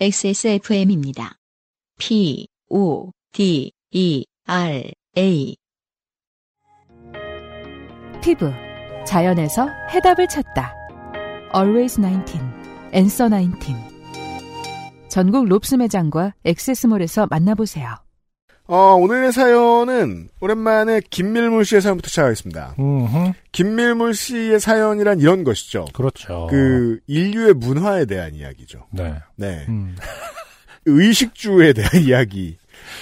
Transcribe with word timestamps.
XSFM입니다. 0.00 1.38
P, 1.98 2.46
O, 2.70 3.10
D, 3.32 3.72
E, 3.90 4.24
R, 4.46 4.92
A. 5.16 5.56
피부, 8.22 8.52
자연에서 9.04 9.68
해답을 9.90 10.28
찾다. 10.28 10.72
Always 11.52 12.00
19, 12.00 12.38
Answer 12.94 13.28
19. 13.28 13.74
전국 15.08 15.46
롭스 15.46 15.74
매장과 15.74 16.34
액세스몰에서 16.44 17.26
만나보세요. 17.26 17.96
어, 18.70 18.94
오늘의 18.96 19.32
사연은 19.32 20.28
오랜만에 20.40 21.00
김밀물 21.08 21.64
씨의 21.64 21.80
사연부터 21.80 22.08
시작하겠습니다. 22.08 22.74
음흠, 22.78 23.32
김밀물 23.50 24.12
씨의 24.14 24.60
사연이란 24.60 25.20
이런 25.20 25.42
것이죠. 25.42 25.86
그렇죠. 25.94 26.48
그 26.50 27.00
인류의 27.06 27.54
문화에 27.54 28.04
대한 28.04 28.34
이야기죠. 28.34 28.86
네. 28.90 29.14
네. 29.36 29.64
음, 29.70 29.96
의식주에 30.84 31.72
대한 31.72 32.02
이야기. 32.02 32.58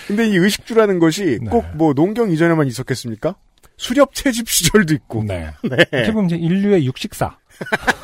근데 0.06 0.28
이 0.28 0.36
의식주라는 0.36 1.00
것이 1.00 1.40
네. 1.42 1.50
꼭뭐 1.50 1.94
농경 1.94 2.30
이전에만 2.30 2.68
있었겠습니까? 2.68 3.34
수렵 3.76 4.14
채집 4.14 4.48
시절도 4.48 4.94
있고. 4.94 5.24
네. 5.24 5.50
네. 5.68 5.78
어떻게 5.80 6.12
보면 6.12 6.26
이제 6.26 6.36
인류의 6.36 6.86
육식사. 6.86 7.36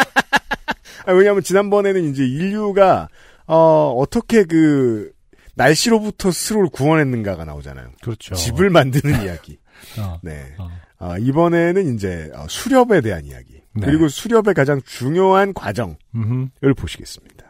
아, 1.07 1.13
왜냐하면 1.13 1.45
지난번에는 1.45 2.11
이제 2.11 2.25
인류가 2.25 3.09
어, 3.47 3.95
어떻게 3.97 4.43
그 4.43 5.13
날씨로부터 5.55 6.31
스스로를 6.31 6.69
구원했는가가 6.71 7.45
나오잖아요. 7.45 7.91
그렇죠. 8.03 8.35
집을 8.35 8.71
만드는 8.71 9.23
이야기. 9.25 9.59
어, 9.99 10.19
네. 10.23 10.55
어. 10.59 10.69
아, 10.99 11.19
이번에는 11.19 11.95
이제 11.95 12.31
어, 12.35 12.47
수렵에 12.49 13.01
대한 13.01 13.25
이야기. 13.25 13.63
네. 13.75 13.87
그리고 13.87 14.09
수렵의 14.09 14.55
가장 14.55 14.81
중요한 14.83 15.53
과정을 15.55 15.97
음흠, 16.15 16.75
보시겠습니다. 16.77 17.45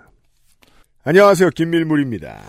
안녕하세요. 1.04 1.50
김밀물입니다. 1.50 2.40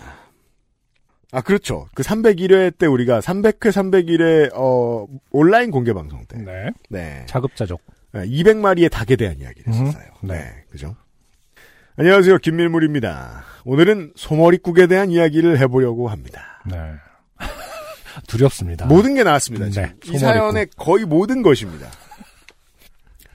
아, 1.32 1.40
그렇죠. 1.40 1.88
그 1.94 2.04
301회 2.04 2.78
때 2.78 2.86
우리가 2.86 3.18
300회, 3.20 3.58
301회, 3.58 4.52
어, 4.54 5.06
온라인 5.32 5.72
공개 5.72 5.92
방송 5.92 6.24
때. 6.26 6.38
네. 6.38 6.70
네. 6.88 7.26
자급자족. 7.26 7.82
200마리의 8.14 8.90
닭에 8.92 9.16
대한 9.16 9.40
이야기를 9.40 9.72
음, 9.72 9.72
했었어요. 9.72 10.04
네. 10.22 10.34
네. 10.38 10.64
그죠? 10.70 10.94
안녕하세요. 11.96 12.38
김밀물입니다. 12.38 13.44
오늘은 13.64 14.14
소머리국에 14.16 14.88
대한 14.88 15.10
이야기를 15.10 15.58
해보려고 15.60 16.08
합니다. 16.08 16.60
네. 16.66 16.76
두렵습니다. 18.26 18.86
모든 18.86 19.14
게 19.14 19.22
나왔습니다. 19.22 19.66
네, 19.66 19.70
지금. 19.70 20.14
이. 20.14 20.18
사연의 20.18 20.68
거의 20.76 21.04
모든 21.04 21.42
것입니다. 21.42 21.88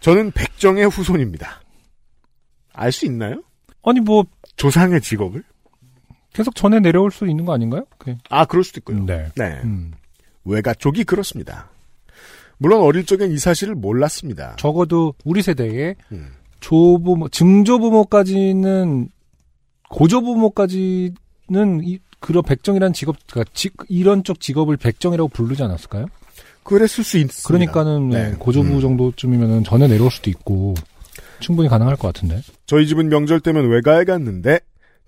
저는 0.02 0.32
백정의 0.32 0.88
후손입니다. 0.90 1.62
알 2.74 2.92
수 2.92 3.06
있나요? 3.06 3.44
아니, 3.84 4.02
뭐, 4.02 4.26
조상의 4.58 5.02
직업을? 5.02 5.44
계속 6.34 6.54
전에 6.56 6.80
내려올 6.80 7.12
수 7.12 7.28
있는 7.28 7.46
거 7.46 7.54
아닌가요? 7.54 7.86
그, 7.98 8.16
아, 8.30 8.46
그럴 8.46 8.64
수도 8.64 8.80
있고요. 8.80 9.06
네. 9.06 9.30
네. 9.36 9.60
음, 9.64 9.92
외가 10.44 10.74
쪽이 10.74 11.06
그렇습니다. 11.06 11.70
물론 12.58 12.82
어릴 12.82 13.06
적엔 13.06 13.32
이 13.32 13.38
사실을 13.38 13.74
몰랐습니다. 13.76 14.58
적어도 14.58 15.14
우리 15.24 15.42
세대에 15.42 15.96
음. 16.12 16.34
조부모, 16.60 17.30
증조부모까지는, 17.30 19.10
고조부모까지는 19.90 21.14
이, 21.84 22.00
그런 22.20 22.44
백정이라는 22.44 22.94
직업, 22.94 23.16
그러니까 23.30 23.52
직- 23.54 23.76
이런 23.88 24.24
쪽 24.24 24.40
직업을 24.40 24.78
백정이라고 24.78 25.30
부르지 25.30 25.64
않았을까요? 25.64 26.08
그랬을 26.64 27.04
수 27.04 27.18
있습니다. 27.18 27.48
그러니까는 27.48 28.10
네. 28.10 28.30
네, 28.32 28.36
고조부 28.38 28.76
음. 28.76 28.82
정도쯤이면 28.82 29.64
전에 29.64 29.88
내려올 29.88 30.12
수도 30.12 30.30
있고 30.30 30.76
충분히 31.40 31.70
가능할 31.70 31.96
것 31.96 32.14
같은데. 32.14 32.42
저희 32.66 32.86
집은 32.86 33.10
명절 33.10 33.40
때면 33.40 33.70
외가에 33.70 34.04
갔는데 34.04 34.60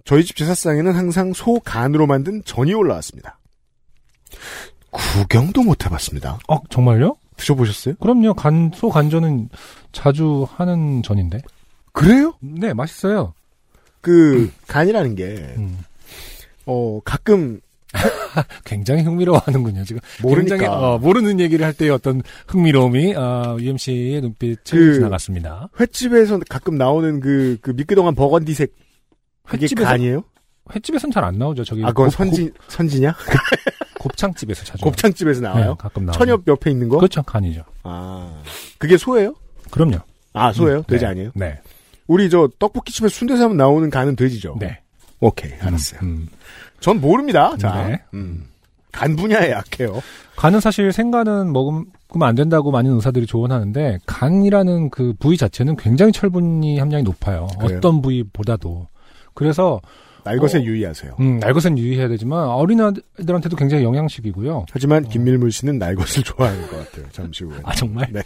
저희 0.06 0.24
집 0.24 0.38
제사상에는 0.38 0.94
항상 0.94 1.34
소 1.34 1.60
간으로 1.60 2.08
만든 2.08 2.42
전이 2.46 2.74
올라왔습니다. 2.74 3.38
구경도 4.90 5.62
못 5.64 5.86
해봤습니다. 5.86 6.40
어 6.48 6.60
정말요? 6.70 7.16
드셔보셨어요? 7.42 7.96
그럼요. 8.00 8.34
간 8.34 8.72
소 8.74 8.90
간전은 8.90 9.50
자주 9.92 10.48
하는 10.56 11.04
전인데. 11.04 11.42
그래요? 11.92 12.34
네 12.40 12.74
맛있어요. 12.74 13.34
그 14.00 14.50
간이라는 14.68 15.16
게 15.16 15.54
음. 15.58 15.78
어, 16.66 17.00
가끔 17.04 17.60
굉장히 18.64 19.04
흥미로워하는군요 19.04 19.84
지금. 19.84 20.00
모르니까 20.22 20.56
굉장히, 20.56 20.74
어, 20.84 20.98
모르는 20.98 21.40
얘기를 21.42 21.66
할 21.66 21.74
때의 21.74 21.92
어떤 21.92 22.22
흥미로움이 22.48 23.14
아, 23.18 23.58
UMC의 23.60 24.22
눈빛을 24.22 24.64
그- 24.80 24.94
지나갔습니다. 24.96 25.68
횟집에서 25.80 26.40
가끔 26.50 26.78
나오는 26.78 27.20
그, 27.20 27.58
그 27.62 27.72
미끄덩한 27.72 28.16
버건디색 28.16 28.74
그게 29.46 29.64
횟집에서 29.66 29.90
간이에요? 29.90 30.24
횟집에선 30.74 31.12
잘 31.12 31.26
안 31.26 31.38
나오죠. 31.38 31.66
저기 31.66 31.84
아, 31.84 31.88
그건 31.88 32.06
곱- 32.06 32.12
선지 32.16 32.52
선지냐? 32.70 33.14
곱, 34.02 34.18
창집에서 34.18 34.66
자주. 34.66 34.84
곱창집에서 34.84 35.42
나와요? 35.42 35.70
네, 35.70 35.76
가끔 35.78 36.06
나와요. 36.06 36.18
천엽 36.18 36.48
옆에 36.48 36.72
있는 36.72 36.90
거? 36.90 36.98
그렇죠 36.98 37.22
간이죠. 37.22 37.64
아, 37.84 38.42
그게 38.80 38.98
소예요? 38.98 39.36
그럼요. 39.70 39.98
아, 40.34 40.52
소예요? 40.52 40.80
음, 40.80 40.84
돼지 40.88 41.06
네. 41.06 41.12
아니에요? 41.12 41.32
네. 41.36 41.60
우리 42.08 42.30
저 42.30 42.50
떡볶이집에서 42.58 43.14
순대사 43.14 43.44
하면 43.44 43.58
나오는 43.58 43.88
간은 43.92 44.16
돼지죠? 44.16 44.58
네. 44.60 44.80
오케이, 45.20 45.54
알았어요. 45.62 46.00
음. 46.02 46.28
전 46.80 47.00
모릅니다. 47.00 47.56
자, 47.58 47.88
네. 47.88 48.02
음. 48.16 48.48
간 48.92 49.16
분야에 49.16 49.52
약해요. 49.52 50.02
간은 50.36 50.60
사실 50.60 50.92
생간은 50.92 51.54
먹으면 51.54 51.86
안 52.22 52.34
된다고 52.36 52.72
많은 52.72 52.92
의사들이 52.96 53.28
조언하는데 53.28 54.00
간이라는 54.08 54.90
그 54.90 55.14
부위 55.20 55.38
자체는 55.38 55.76
굉장히 55.76 56.12
철분이 56.12 56.80
함량이 56.80 57.04
높아요. 57.04 57.48
그래요? 57.60 57.78
어떤 57.78 58.02
부위보다도. 58.02 58.88
그래서 59.36 59.80
날것에 60.24 60.60
어. 60.60 60.62
유의하세요. 60.62 61.16
음, 61.20 61.40
날것은 61.40 61.78
유의해야 61.78 62.08
되지만 62.08 62.48
어린아이들한테도 62.48 63.56
굉장히 63.56 63.84
영양식이고요. 63.84 64.66
하지만 64.72 65.08
김밀물 65.08 65.52
씨는 65.52 65.78
날것을 65.80 66.24
좋아하는 66.24 66.68
것 66.68 66.78
같아요. 66.78 67.06
잠시 67.12 67.44
후에. 67.44 67.58
아 67.64 67.74
정말? 67.74 68.08
네. 68.12 68.22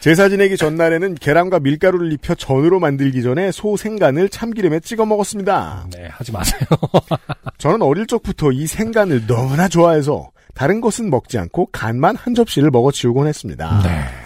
제사 0.00 0.28
지내기 0.28 0.56
전날에는 0.56 1.14
계란과 1.14 1.60
밀가루를 1.60 2.12
입혀 2.12 2.34
전으로 2.34 2.80
만들기 2.80 3.22
전에 3.22 3.52
소 3.52 3.76
생간을 3.76 4.30
참기름에 4.30 4.80
찍어 4.80 5.06
먹었습니다. 5.06 5.86
네, 5.94 6.08
하지 6.10 6.32
마세요. 6.32 6.60
저는 7.58 7.82
어릴 7.82 8.08
적부터 8.08 8.50
이 8.50 8.66
생간을 8.66 9.28
너무나 9.28 9.68
좋아해서 9.68 10.32
다른 10.54 10.80
것은 10.80 11.08
먹지 11.08 11.38
않고 11.38 11.68
간만 11.70 12.16
한 12.16 12.34
접시를 12.34 12.70
먹어치우곤 12.70 13.28
했습니다. 13.28 13.80
네. 13.84 14.21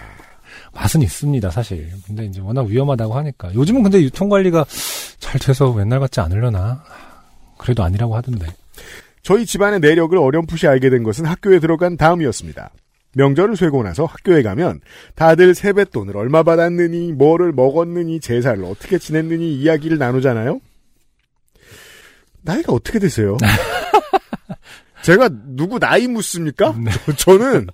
맛은 0.77 1.03
있습니다, 1.03 1.51
사실. 1.51 1.91
근데 2.07 2.27
이제 2.27 2.41
워낙 2.41 2.67
위험하다고 2.67 3.15
하니까. 3.15 3.55
요즘은 3.55 3.83
근데 3.83 4.01
유통 4.03 4.29
관리가 4.29 4.65
잘 5.19 5.41
돼서 5.41 5.75
옛날 5.81 6.01
같지 6.01 6.21
않으려나? 6.21 6.85
그래도 7.59 7.83
아니라고 7.83 8.15
하던데. 8.15 8.47
저희 9.23 9.47
집안의 9.47 9.81
내력을 9.81 10.17
어렴풋이 10.17 10.69
알게 10.69 10.91
된 10.91 11.03
것은 11.03 11.25
학교에 11.25 11.59
들어간 11.59 11.97
다음이었습니다. 11.97 12.71
명절을 13.15 13.57
쇠고 13.57 13.83
나서 13.83 14.05
학교에 14.05 14.43
가면 14.43 14.81
다들 15.15 15.55
세뱃돈을 15.55 16.17
얼마 16.17 16.43
받았느니, 16.43 17.13
뭐를 17.13 17.53
먹었느니, 17.53 18.21
제사를 18.21 18.63
어떻게 18.65 18.99
지냈느니 18.99 19.55
이야기를 19.55 19.97
나누잖아요? 19.97 20.61
나이가 22.43 22.73
어떻게 22.73 22.99
되세요? 22.99 23.39
제가 25.07 25.29
누구 25.55 25.79
나이 25.79 26.09
묻습니까? 26.09 26.75
네. 26.79 26.91
저, 27.17 27.37
는 27.39 27.67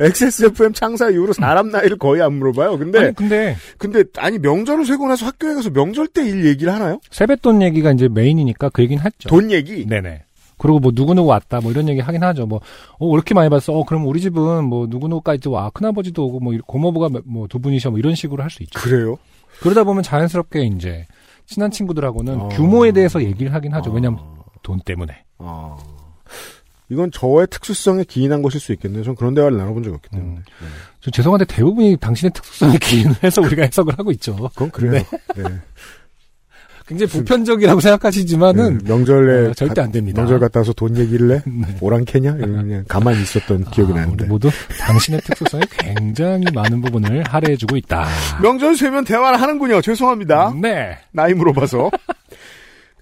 XSFM 0.00 0.72
창사 0.72 1.10
이후로 1.10 1.32
사람 1.32 1.68
나이를 1.70 1.96
거의 1.98 2.22
안 2.22 2.34
물어봐요. 2.34 2.76
근데, 2.78 2.98
아니, 2.98 3.14
근데 3.14 3.56
근데, 3.78 4.02
아니, 4.18 4.38
명절을 4.38 4.84
쇠고 4.86 5.06
나서 5.06 5.26
학교에 5.26 5.54
가서 5.54 5.70
명절 5.70 6.08
때 6.08 6.22
일 6.22 6.44
얘기를 6.46 6.72
하나요? 6.72 6.98
세뱃돈 7.10 7.62
얘기가 7.62 7.92
이제 7.92 8.08
메인이니까 8.08 8.70
그 8.70 8.82
얘기는 8.82 9.02
했죠. 9.04 9.28
돈 9.28 9.50
얘기? 9.52 9.86
네네. 9.86 10.24
그리고 10.58 10.78
뭐 10.78 10.92
누구누구 10.94 11.28
왔다 11.28 11.60
뭐 11.60 11.70
이런 11.72 11.88
얘기 11.88 12.00
하긴 12.00 12.22
하죠. 12.22 12.46
뭐, 12.46 12.60
어, 12.98 13.06
왜 13.06 13.12
이렇게 13.14 13.34
많이 13.34 13.48
봤어? 13.50 13.72
어, 13.72 13.84
그럼 13.84 14.06
우리 14.06 14.20
집은 14.20 14.64
뭐 14.64 14.86
누구누구까지 14.88 15.48
와. 15.50 15.70
큰아버지도 15.70 16.24
오고 16.24 16.40
뭐 16.40 16.54
고모부가 16.66 17.08
뭐 17.24 17.46
두 17.48 17.58
분이셔 17.60 17.90
뭐 17.90 17.98
이런 17.98 18.14
식으로 18.14 18.42
할 18.42 18.50
수 18.50 18.62
있죠. 18.64 18.78
그래요? 18.80 19.16
그러다 19.60 19.84
보면 19.84 20.02
자연스럽게 20.02 20.62
이제 20.64 21.06
친한 21.46 21.70
친구들하고는 21.70 22.40
어. 22.40 22.48
규모에 22.48 22.92
대해서 22.92 23.22
얘기를 23.22 23.52
하긴 23.54 23.72
하죠. 23.74 23.90
어. 23.90 23.94
왜냐면 23.94 24.18
돈 24.62 24.80
때문에. 24.84 25.12
아, 25.38 25.76
이건 26.92 27.10
저의 27.10 27.46
특수성에 27.50 28.04
기인한 28.04 28.42
것일 28.42 28.60
수 28.60 28.72
있겠네요. 28.72 29.02
전 29.02 29.14
그런 29.16 29.34
대화를 29.34 29.56
나눠본 29.56 29.82
적이 29.82 29.94
없기 29.96 30.10
때문에. 30.10 30.36
음. 30.36 30.68
저 31.00 31.10
죄송한데 31.10 31.46
대부분이 31.46 31.96
당신의 31.96 32.32
특수성에 32.32 32.76
기인을 32.82 33.14
해서 33.24 33.40
우리가 33.40 33.62
해석을 33.62 33.98
하고 33.98 34.10
있죠. 34.12 34.36
그건 34.54 34.70
그래요. 34.70 34.92
네. 34.92 35.42
굉장히 36.86 37.12
보편적이라고 37.12 37.80
생각하시지만은 37.80 38.78
네, 38.78 38.84
명절에 38.90 39.46
어, 39.50 39.54
절대 39.54 39.74
가- 39.74 39.84
안 39.84 39.92
됩니다. 39.92 40.20
명절 40.20 40.40
갔다 40.40 40.60
와서 40.60 40.72
돈 40.74 40.96
얘기를 40.98 41.30
해? 41.30 41.40
네. 41.48 41.76
오랑캐냐? 41.80 42.32
이러면 42.32 42.66
그냥 42.66 42.84
가만히 42.88 43.22
있었던 43.22 43.64
기억이 43.70 43.92
아, 43.92 43.96
나는데. 43.96 44.24
우리 44.24 44.28
모두 44.28 44.50
당신의 44.80 45.20
특수성에 45.22 45.62
굉장히 45.70 46.44
많은 46.52 46.82
부분을 46.82 47.22
할애해주고 47.26 47.76
있다. 47.78 48.06
명절 48.42 48.76
세면 48.76 49.04
대화를 49.04 49.40
하는군요. 49.40 49.80
죄송합니다. 49.80 50.52
네. 50.60 50.98
나이 51.12 51.32
물어봐서. 51.32 51.90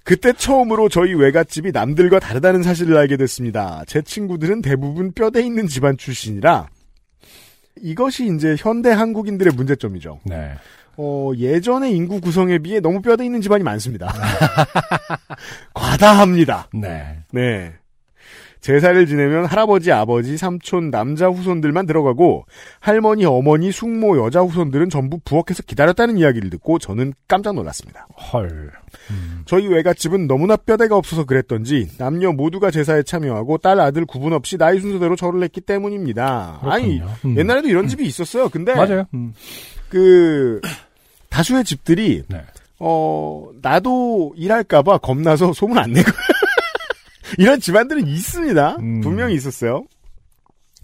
그때 0.03 0.33
처음으로 0.33 0.89
저희 0.89 1.13
외갓집이 1.13 1.71
남들과 1.71 2.19
다르다는 2.19 2.63
사실을 2.63 2.97
알게 2.97 3.17
됐습니다. 3.17 3.83
제 3.87 4.01
친구들은 4.01 4.61
대부분 4.61 5.11
뼈대 5.11 5.41
있는 5.41 5.67
집안 5.67 5.97
출신이라 5.97 6.67
이것이 7.81 8.33
이제 8.35 8.55
현대 8.57 8.89
한국인들의 8.89 9.53
문제점이죠. 9.53 10.19
네. 10.25 10.53
어, 10.97 11.31
예전의 11.37 11.95
인구 11.95 12.19
구성에 12.19 12.59
비해 12.59 12.79
너무 12.79 13.01
뼈대 13.01 13.23
있는 13.23 13.41
집안이 13.41 13.63
많습니다. 13.63 14.13
과다합니다. 15.73 16.67
네. 16.73 17.17
네. 17.31 17.73
제사를 18.61 19.05
지내면 19.07 19.45
할아버지, 19.45 19.91
아버지, 19.91 20.37
삼촌, 20.37 20.91
남자 20.91 21.27
후손들만 21.27 21.87
들어가고 21.87 22.45
할머니, 22.79 23.25
어머니, 23.25 23.71
숙모, 23.71 24.23
여자 24.23 24.41
후손들은 24.41 24.89
전부 24.89 25.19
부엌에서 25.25 25.63
기다렸다는 25.63 26.17
이야기를 26.17 26.51
듣고 26.51 26.77
저는 26.77 27.13
깜짝 27.27 27.55
놀랐습니다. 27.55 28.07
헐. 28.31 28.71
음. 29.09 29.41
저희 29.45 29.67
외갓집은 29.67 30.27
너무나 30.27 30.55
뼈대가 30.55 30.95
없어서 30.95 31.25
그랬던지 31.25 31.89
남녀 31.97 32.31
모두가 32.31 32.69
제사에 32.69 33.01
참여하고 33.03 33.57
딸, 33.57 33.79
아들 33.79 34.05
구분 34.05 34.33
없이 34.33 34.57
나이 34.57 34.79
순서대로 34.79 35.15
절을 35.15 35.41
했기 35.43 35.59
때문입니다. 35.59 36.59
아니 36.61 36.99
그렇군요. 36.99 37.15
음. 37.25 37.37
옛날에도 37.37 37.67
이런 37.67 37.87
집이 37.87 38.05
있었어요. 38.05 38.49
근데 38.49 38.75
맞아요. 38.75 39.05
음. 39.15 39.33
그 39.89 40.61
다수의 41.29 41.63
집들이 41.63 42.23
네. 42.27 42.41
어 42.79 43.49
나도 43.61 44.33
일할까봐 44.35 44.99
겁나서 44.99 45.53
소문 45.53 45.77
안 45.77 45.91
내고 45.93 46.11
이런 47.37 47.59
집안들은 47.59 48.07
있습니다. 48.07 48.77
음. 48.79 49.01
분명히 49.01 49.35
있었어요. 49.35 49.83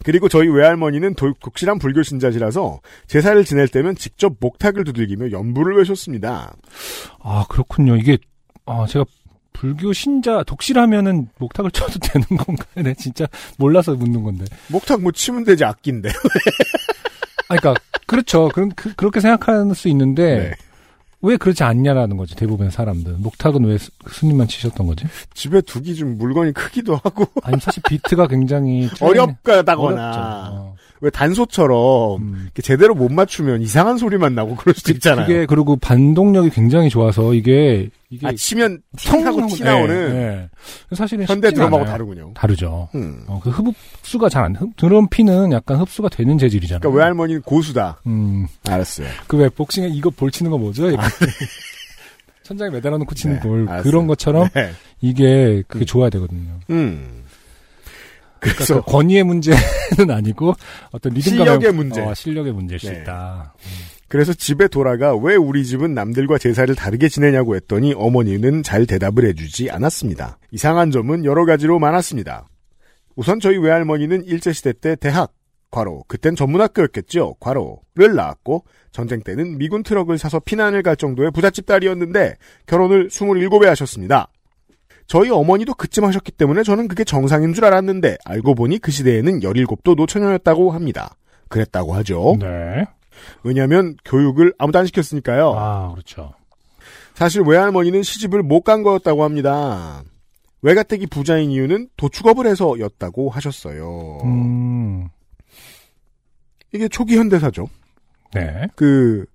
그리고 0.04 0.30
저희 0.30 0.48
외할머니는 0.48 1.16
도- 1.16 1.34
독실한 1.40 1.80
불교 1.80 2.04
신자시라서 2.04 2.80
제사를 3.08 3.44
지낼 3.44 3.68
때면 3.68 3.96
직접 3.96 4.36
목탁을 4.40 4.84
두들기며 4.84 5.32
연부를 5.32 5.76
외셨습니다. 5.78 6.54
아, 7.20 7.46
그렇군요. 7.50 7.96
이게, 7.96 8.18
아, 8.66 8.86
제가 8.88 9.06
불교 9.54 9.92
신자, 9.94 10.44
독실하면은 10.44 11.30
목탁을 11.40 11.72
쳐도 11.72 11.98
되는 12.00 12.28
건가요? 12.28 12.68
네, 12.84 12.94
진짜 12.94 13.26
몰라서 13.58 13.96
묻는 13.96 14.22
건데. 14.22 14.46
목탁 14.70 15.02
뭐 15.02 15.12
치면 15.12 15.44
되지 15.46 15.66
악기인데. 15.66 16.10
아, 17.50 17.56
그니까, 17.56 17.74
그렇죠. 18.06 18.50
그, 18.54 18.70
그, 18.76 18.94
그렇게 18.94 19.20
생각할 19.20 19.74
수 19.74 19.88
있는데, 19.90 20.50
네. 20.50 20.52
왜 21.22 21.36
그렇지 21.38 21.64
않냐라는 21.64 22.16
거지, 22.18 22.36
대부분의 22.36 22.72
사람들. 22.72 23.14
목탁은 23.14 23.64
왜 23.66 23.78
스- 23.78 23.90
스님만 24.08 24.48
치셨던 24.48 24.86
거지? 24.86 25.06
집에 25.34 25.62
두기 25.62 25.96
좀 25.96 26.18
물건이 26.18 26.54
크기도 26.54 26.96
하고 26.96 27.26
아니, 27.44 27.60
사실 27.60 27.82
비트가 27.88 28.28
굉장히. 28.28 28.88
어렵다거나 29.02 30.12
어렵죠. 30.12 30.77
왜 31.02 31.10
단소처럼 31.10 32.22
음. 32.22 32.50
제대로 32.64 32.96
못 32.96 33.12
맞추면 33.12 33.62
이상한 33.62 33.98
소리만 33.98 34.34
나고 34.34 34.56
그럴 34.56 34.74
수도 34.74 34.92
있잖아요. 34.94 35.28
그게, 35.28 35.46
그리고 35.46 35.76
반동력이 35.76 36.50
굉장히 36.50 36.90
좋아서, 36.90 37.34
이게, 37.34 37.90
이게. 38.10 38.26
아 38.28 38.32
치면 38.34 38.82
팅하고 38.98 39.46
티 39.48 39.64
나오는 39.64 40.10
네, 40.14 40.50
네. 40.90 40.96
사실은 40.96 41.26
현대 41.28 41.52
드럼하고 41.52 41.78
않아요. 41.84 41.92
다르군요. 41.92 42.32
다르죠. 42.36 42.90
음. 42.96 43.24
어, 43.28 43.40
그 43.44 43.50
흡수가 43.52 44.30
잘 44.30 44.44
안, 44.46 44.56
흡, 44.56 44.76
드럼 44.76 45.08
피는 45.10 45.52
약간 45.52 45.78
흡수가 45.80 46.10
되는 46.10 46.38
재질이잖아요. 46.38 46.80
그러니까 46.80 46.98
외할머니는 47.00 47.42
고수다. 47.44 48.02
음, 48.08 48.48
알았어요. 48.68 49.08
그 49.28 49.38
왜 49.38 49.50
복싱에 49.50 49.90
이거 49.90 50.10
볼 50.10 50.32
치는 50.32 50.50
거 50.50 50.58
뭐죠? 50.58 50.88
이렇게. 50.90 51.04
천장에 52.44 52.72
매달아 52.72 52.98
놓고 52.98 53.14
치는 53.14 53.36
네, 53.36 53.42
볼. 53.42 53.68
알았어요. 53.68 53.84
그런 53.84 54.08
것처럼 54.08 54.48
네. 54.56 54.72
이게 55.02 55.64
그게 55.68 55.84
음. 55.84 55.86
좋아야 55.86 56.10
되거든요. 56.10 56.60
음. 56.70 57.24
그러니까 58.40 58.66
그래서 58.66 58.82
그 58.84 58.92
권위의 58.92 59.24
문제는 59.24 59.60
아니고 60.10 60.54
어떤 60.92 61.14
리듬감의 61.14 61.46
실력의 61.46 61.74
문제. 61.74 62.02
어, 62.02 62.14
실력의 62.14 62.54
문제일 62.54 62.80
수 62.80 62.92
네. 62.92 63.00
있다. 63.02 63.54
그래서 64.08 64.34
집에 64.34 64.68
돌아가 64.68 65.16
왜 65.16 65.36
우리 65.36 65.66
집은 65.66 65.94
남들과 65.94 66.38
제사를 66.38 66.74
다르게 66.76 67.10
지내냐고 67.10 67.56
했더니 67.56 67.94
어머니는 67.94 68.64
잘 68.64 68.86
대답을 68.86 69.26
해주지 69.26 69.70
않았습니다. 69.70 70.38
이상한 70.52 70.92
점은 70.92 71.26
여러 71.26 71.46
가지로 71.46 71.78
많았습니다. 71.80 72.48
우선 73.16 73.40
저희 73.40 73.58
외할머니는 73.58 74.24
일제시대 74.26 74.74
때 74.74 74.96
대학, 74.96 75.34
과로, 75.72 76.04
그땐 76.08 76.36
전문학교였겠죠, 76.36 77.36
과로를 77.40 78.16
나왔고, 78.16 78.64
전쟁 78.92 79.22
때는 79.22 79.58
미군 79.58 79.84
트럭을 79.84 80.18
사서 80.18 80.40
피난을 80.40 80.84
갈 80.84 80.96
정도의 80.96 81.32
부잣집 81.32 81.66
딸이었는데, 81.66 82.36
결혼을 82.68 83.10
27에 83.10 83.66
하셨습니다. 83.66 84.30
저희 85.08 85.30
어머니도 85.30 85.74
그쯤 85.74 86.04
하셨기 86.06 86.32
때문에 86.34 86.64
저는 86.64 86.88
그게 86.88 87.04
정상인 87.04 87.54
줄 87.54 87.66
알았는데, 87.66 88.18
알고 88.26 88.56
보니 88.56 88.80
그 88.80 88.92
시대에는 88.92 89.40
17도 89.40 89.96
노처녀였다고 89.96 90.72
합니다. 90.72 91.16
그랬다고 91.48 91.94
하죠. 91.96 92.36
네. 92.40 92.86
왜냐하면 93.44 93.96
교육을 94.06 94.54
아무도 94.58 94.80
안 94.80 94.86
시켰으니까요. 94.86 95.54
아, 95.58 95.92
그렇죠. 95.94 96.34
사실 97.16 97.42
외할머니는 97.42 98.04
시집을 98.04 98.44
못 98.44 98.62
간 98.62 98.84
거였다고 98.84 99.24
합니다. 99.24 100.04
외가댁이 100.62 101.08
부자인 101.08 101.52
이유는 101.52 101.88
도축업을 101.98 102.46
해서였다고 102.46 103.30
하셨어요. 103.30 104.20
음, 104.26 105.08
이게 106.74 106.88
초기 106.90 107.16
현대사죠. 107.18 107.70
네. 108.34 108.68
그 108.76 109.26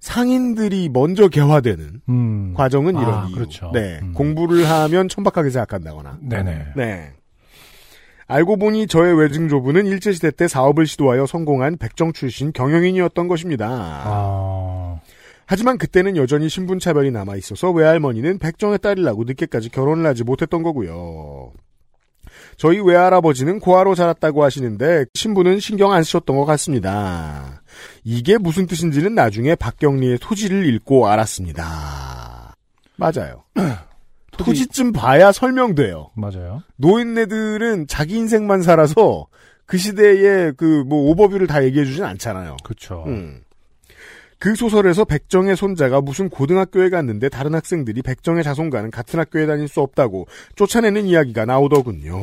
상인들이 0.00 0.88
먼저 0.88 1.28
개화되는 1.28 2.00
음. 2.08 2.54
과정은 2.54 2.94
이런 2.94 3.14
아, 3.14 3.26
이유. 3.28 3.34
그렇죠. 3.34 3.70
네, 3.72 4.00
음. 4.02 4.12
공부를 4.14 4.68
하면 4.68 5.08
천박하게 5.08 5.50
생각한다거나. 5.50 6.18
네네. 6.22 6.72
네. 6.74 7.12
알고 8.26 8.56
보니 8.56 8.86
저의 8.86 9.18
외증조부는 9.18 9.86
일제시대 9.86 10.30
때 10.30 10.46
사업을 10.46 10.86
시도하여 10.86 11.26
성공한 11.26 11.76
백정 11.76 12.12
출신 12.12 12.52
경영인이었던 12.52 13.26
것입니다. 13.28 13.68
아, 13.68 15.00
하지만 15.46 15.78
그때는 15.78 16.16
여전히 16.16 16.48
신분차별이 16.48 17.10
남아있어서 17.10 17.72
외할머니는 17.72 18.38
백정의 18.38 18.78
딸이라고 18.78 19.24
늦게까지 19.24 19.70
결혼을 19.70 20.06
하지 20.06 20.22
못했던 20.22 20.62
거고요. 20.62 21.52
저희 22.56 22.78
외할아버지는 22.78 23.58
고아로 23.58 23.96
자랐다고 23.96 24.44
하시는데 24.44 25.06
신부는 25.14 25.58
신경 25.58 25.92
안 25.92 26.04
쓰셨던 26.04 26.36
것 26.36 26.44
같습니다. 26.44 27.59
이게 28.04 28.38
무슨 28.38 28.66
뜻인지는 28.66 29.14
나중에 29.14 29.54
박경리의 29.54 30.18
토지를 30.18 30.66
읽고 30.74 31.08
알았습니다. 31.08 32.54
맞아요. 32.96 33.44
토지- 34.32 34.44
토지 34.44 34.66
쯤 34.68 34.92
봐야 34.92 35.32
설명돼요. 35.32 36.10
맞아요. 36.14 36.62
노인네들은 36.76 37.86
자기 37.88 38.16
인생만 38.16 38.62
살아서 38.62 39.26
그 39.66 39.76
시대의 39.78 40.54
그 40.54 40.84
뭐 40.86 41.10
오버뷰를 41.10 41.46
다 41.46 41.62
얘기해 41.64 41.84
주진 41.84 42.04
않잖아요. 42.04 42.56
그렇죠. 42.64 43.04
음. 43.06 43.42
그 44.38 44.54
소설에서 44.54 45.04
백정의 45.04 45.54
손자가 45.54 46.00
무슨 46.00 46.30
고등학교에 46.30 46.88
갔는데 46.88 47.28
다른 47.28 47.54
학생들이 47.54 48.00
백정의 48.00 48.42
자손과는 48.42 48.90
같은 48.90 49.20
학교에 49.20 49.46
다닐 49.46 49.68
수 49.68 49.82
없다고 49.82 50.26
쫓아내는 50.56 51.04
이야기가 51.04 51.44
나오더군요. 51.44 52.16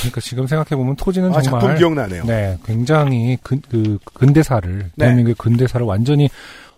음, 0.00 0.08
아, 0.08 0.10
그러니까 0.10 0.20
지금 0.20 0.46
생각해보면 0.46 0.96
토지는 0.96 1.34
아, 1.34 1.40
정말. 1.40 1.60
작품 1.60 1.78
기억나네요. 1.78 2.24
네, 2.24 2.58
굉장히 2.64 3.38
근, 3.42 3.60
그, 3.70 3.98
근대사를, 4.14 4.78
네. 4.78 4.90
대한민국의 4.96 5.34
근대사를 5.36 5.84
완전히 5.86 6.28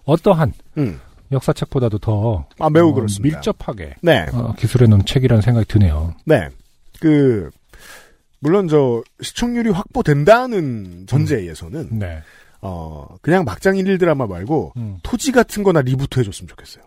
어떠한 0.04 0.52
음. 0.78 1.00
역사책보다도 1.30 1.98
더. 1.98 2.46
아, 2.58 2.68
매우 2.68 2.88
어, 2.90 2.92
그렇습니다. 2.92 3.36
밀접하게 3.38 3.94
네. 4.02 4.26
어, 4.32 4.54
기술해 4.58 4.86
놓은 4.86 5.04
책이라는 5.04 5.40
생각이 5.40 5.66
드네요. 5.66 6.14
네. 6.24 6.48
그, 7.00 7.50
물론 8.40 8.68
저, 8.68 9.02
시청률이 9.20 9.70
확보된다는 9.70 11.06
전제에서는, 11.06 11.98
네. 11.98 12.22
어, 12.60 13.06
그냥 13.22 13.44
막장 13.44 13.76
일일 13.76 13.98
드라마 13.98 14.26
말고, 14.26 14.72
음. 14.76 14.98
토지 15.02 15.32
같은 15.32 15.62
거나 15.62 15.80
reboot 15.80 16.20
해줬으면 16.20 16.48
좋겠어요. 16.48 16.84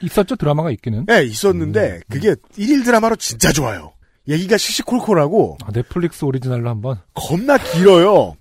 있었죠, 0.00 0.36
드라마가 0.36 0.70
있기는. 0.72 1.06
네, 1.06 1.24
있었는데, 1.24 2.00
그게 2.08 2.34
일일 2.56 2.84
드라마로 2.84 3.16
진짜 3.16 3.52
좋아요. 3.52 3.92
얘기가 4.28 4.56
시시콜콜하고, 4.56 5.58
아, 5.64 5.72
넷플릭스 5.72 6.24
오리지널로 6.24 6.70
한번. 6.70 7.00
겁나 7.14 7.58
길어요. 7.58 8.36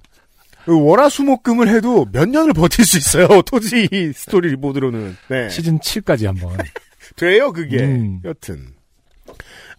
월화수목금을 0.67 1.67
해도 1.69 2.05
몇 2.11 2.29
년을 2.29 2.53
버틸 2.53 2.85
수 2.85 2.97
있어요. 2.97 3.27
토지 3.43 3.87
스토리 4.13 4.49
reboot로는. 4.51 5.17
네. 5.29 5.49
시즌 5.49 5.79
7까지 5.79 6.25
한번. 6.27 6.57
돼요, 7.17 7.51
그게. 7.51 7.83
음. 7.83 8.21
여튼. 8.23 8.73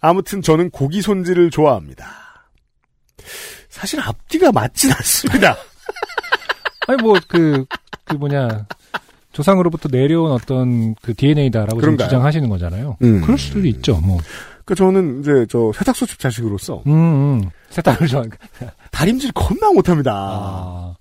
아무튼 0.01 0.41
저는 0.41 0.69
고기 0.71 1.01
손질을 1.01 1.49
좋아합니다. 1.49 2.05
사실 3.69 3.99
앞뒤가 4.01 4.51
맞진 4.51 4.91
않습니다. 4.91 5.55
아니, 6.87 7.01
뭐, 7.01 7.15
그, 7.27 7.65
그 8.03 8.15
뭐냐. 8.15 8.67
조상으로부터 9.31 9.89
내려온 9.89 10.31
어떤 10.31 10.93
그 10.95 11.15
DNA다라고 11.15 11.81
지금? 11.81 11.97
주장하시는 11.97 12.47
거잖아요. 12.49 12.97
음. 13.01 13.21
그럴 13.21 13.37
수도 13.37 13.65
있죠, 13.65 13.99
뭐. 13.99 14.19
그 14.65 14.75
저는 14.75 15.19
이제 15.21 15.45
저 15.49 15.71
세탁소집 15.73 16.19
자식으로서 16.19 16.83
음, 16.87 16.91
음. 16.91 17.49
세탁을 17.69 18.07
좋아하 18.07 18.27
다림질 18.91 19.31
겁나 19.33 19.71
못합니다. 19.71 20.13
아, 20.13 20.95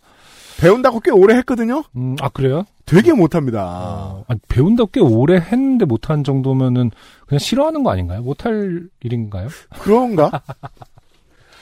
배운다고 0.58 1.00
꽤 1.00 1.10
오래 1.10 1.36
했거든요. 1.36 1.82
음, 1.96 2.16
아, 2.20 2.28
그래요? 2.28 2.64
되게 2.86 3.12
못합니다. 3.12 3.62
아, 3.62 4.24
아니, 4.28 4.40
배운다고 4.48 4.90
꽤 4.92 5.00
오래 5.00 5.36
했는데 5.36 5.84
못한 5.84 6.24
정도면은 6.24 6.90
그냥 7.26 7.38
싫어하는 7.38 7.82
거 7.82 7.90
아닌가요? 7.90 8.22
못할 8.22 8.88
일인가요? 9.02 9.48
그런가? 9.80 10.42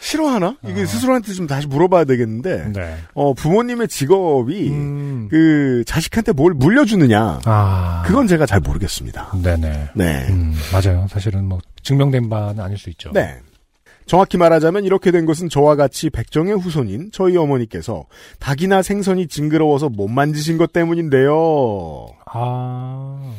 싫어하나? 0.01 0.57
이게 0.67 0.83
아. 0.83 0.87
스스로한테 0.87 1.33
좀 1.33 1.47
다시 1.47 1.67
물어봐야 1.67 2.05
되겠는데. 2.05 2.73
네. 2.73 2.97
어, 3.15 3.35
부모님의 3.35 3.89
직업이 3.89 4.71
음. 4.71 5.29
그 5.31 5.85
자식한테 5.87 6.33
뭘 6.33 6.55
물려주느냐 6.55 7.41
아. 7.45 8.03
그건 8.07 8.27
제가 8.27 8.47
잘 8.47 8.61
모르겠습니다. 8.61 9.33
네네. 9.43 9.91
네, 9.95 10.27
음, 10.31 10.55
맞아요. 10.73 11.07
사실은 11.09 11.45
뭐, 11.45 11.59
증명된 11.83 12.29
바는 12.29 12.61
아닐 12.61 12.79
수 12.79 12.91
있죠. 12.91 13.11
네. 13.13 13.39
정확히 14.07 14.39
말하자면 14.39 14.85
이렇게 14.85 15.13
된 15.13 15.25
것은 15.25 15.49
저와 15.49 15.77
같이 15.77 16.11
백정의 16.11 16.59
후손인 16.59 17.11
저희 17.13 17.37
어머니께서 17.37 18.07
닭이나 18.41 18.83
생선이 18.83 19.29
징그러워서 19.29 19.89
못 19.89 20.09
만지신 20.09 20.59
것 20.59 20.73
때문인데요. 20.73 22.09
아. 22.27 23.33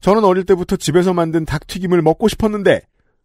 저는 0.00 0.24
어릴 0.24 0.44
때부터 0.44 0.76
집에서 0.76 1.12
만든 1.12 1.44
닭 1.44 1.66
튀김을 1.66 2.02
먹고 2.02 2.28
싶었는데 2.28 2.82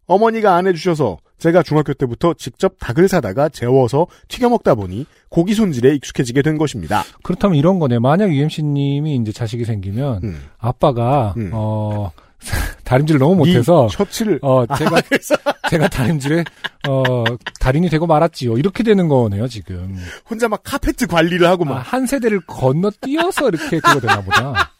어머니가 0.08 0.56
안 0.56 0.66
해주셔서 0.66 1.18
제가 1.38 1.64
중학교 1.64 1.94
때부터 1.94 2.34
직접 2.34 2.76
닭을 2.80 3.08
사다가 3.08 3.50
재워서 3.50 4.08
튀겨 4.28 4.50
먹다 4.50 4.76
보니 4.76 5.06
고기 5.30 5.54
손질에 5.54 5.96
익숙해지게 5.96 6.42
된 6.42 6.58
것입니다. 6.58 7.04
그렇다면 7.24 7.58
이런 7.58 7.80
거네. 7.80 8.00
만약 8.00 8.34
UMC님이 8.34 9.16
이제 9.16 9.32
자식이 9.32 9.66
생기면 9.66 10.22
음. 10.24 10.42
아빠가 10.58 11.34
음. 11.38 11.52
어 11.54 12.12
다림질을 12.86 13.20
너무 13.20 13.36
못해서 13.36 13.88
이 13.88 13.90
셔츠를 13.90 14.40
어 14.42 14.66
제가 14.78 15.02
제가 15.70 15.88
다림질에 15.90 16.44
어 16.88 17.24
달인이 17.60 17.90
되고 17.90 18.08
말았지요. 18.08 18.58
이렇게 18.58 18.84
되는 18.84 19.08
거네요 19.08 19.48
지금. 19.48 19.96
혼자 20.30 20.48
막 20.48 20.62
카페트 20.64 21.08
관리를 21.08 21.48
하고 21.48 21.66
아, 21.66 21.70
막한 21.70 22.06
세대를 22.08 22.42
건너뛰어서 22.48 23.50
이렇게 23.50 23.80
그거 23.80 24.00
되나 24.00 24.22
보다. 24.22 24.72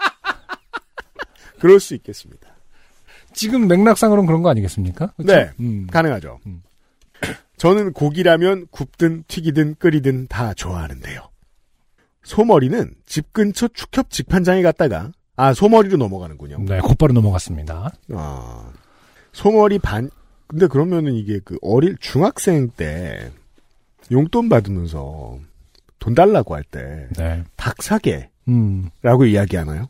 그럴 1.60 1.80
수 1.80 1.96
있겠습니다. 1.96 2.47
지금 3.38 3.68
맥락상으로는 3.68 4.26
그런 4.26 4.42
거 4.42 4.50
아니겠습니까? 4.50 5.14
그쵸? 5.16 5.32
네. 5.32 5.52
음. 5.60 5.86
가능하죠. 5.92 6.40
음. 6.48 6.64
저는 7.58 7.94
고기라면 7.94 8.66
굽든 8.72 9.26
튀기든 9.28 9.76
끓이든 9.76 10.26
다 10.28 10.56
좋아하는데요. 10.56 11.22
소머리는 12.24 12.96
집 13.06 13.32
근처 13.34 13.68
축협 13.68 14.10
직판장에 14.10 14.64
갔다가 14.64 15.12
아 15.36 15.54
소머리로 15.54 15.98
넘어가는군요. 15.98 16.58
네, 16.66 16.80
곧바로 16.80 17.14
넘어갔습니다. 17.14 17.92
아 18.14 18.72
소머리 19.34 19.78
반 19.78 20.10
근데 20.48 20.66
그러면은 20.66 21.14
이게 21.14 21.40
그 21.46 21.60
어릴 21.62 21.96
중학생 22.00 22.70
때 22.70 23.32
용돈 24.12 24.50
받으면서 24.50 25.38
돈 26.00 26.16
달라고 26.16 26.56
할때 26.56 27.08
네. 27.16 27.44
닭 27.56 27.84
사게라고 27.84 28.30
음. 28.48 28.90
이야기하나요? 29.04 29.90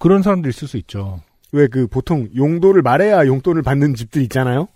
그런 0.00 0.22
사람들 0.22 0.48
있을 0.48 0.66
수 0.66 0.78
있죠. 0.78 1.20
왜 1.52 1.68
그 1.68 1.86
보통 1.86 2.28
용도를 2.34 2.82
말해야 2.82 3.26
용돈을 3.26 3.62
받는 3.62 3.94
집들 3.94 4.22
있잖아요. 4.22 4.68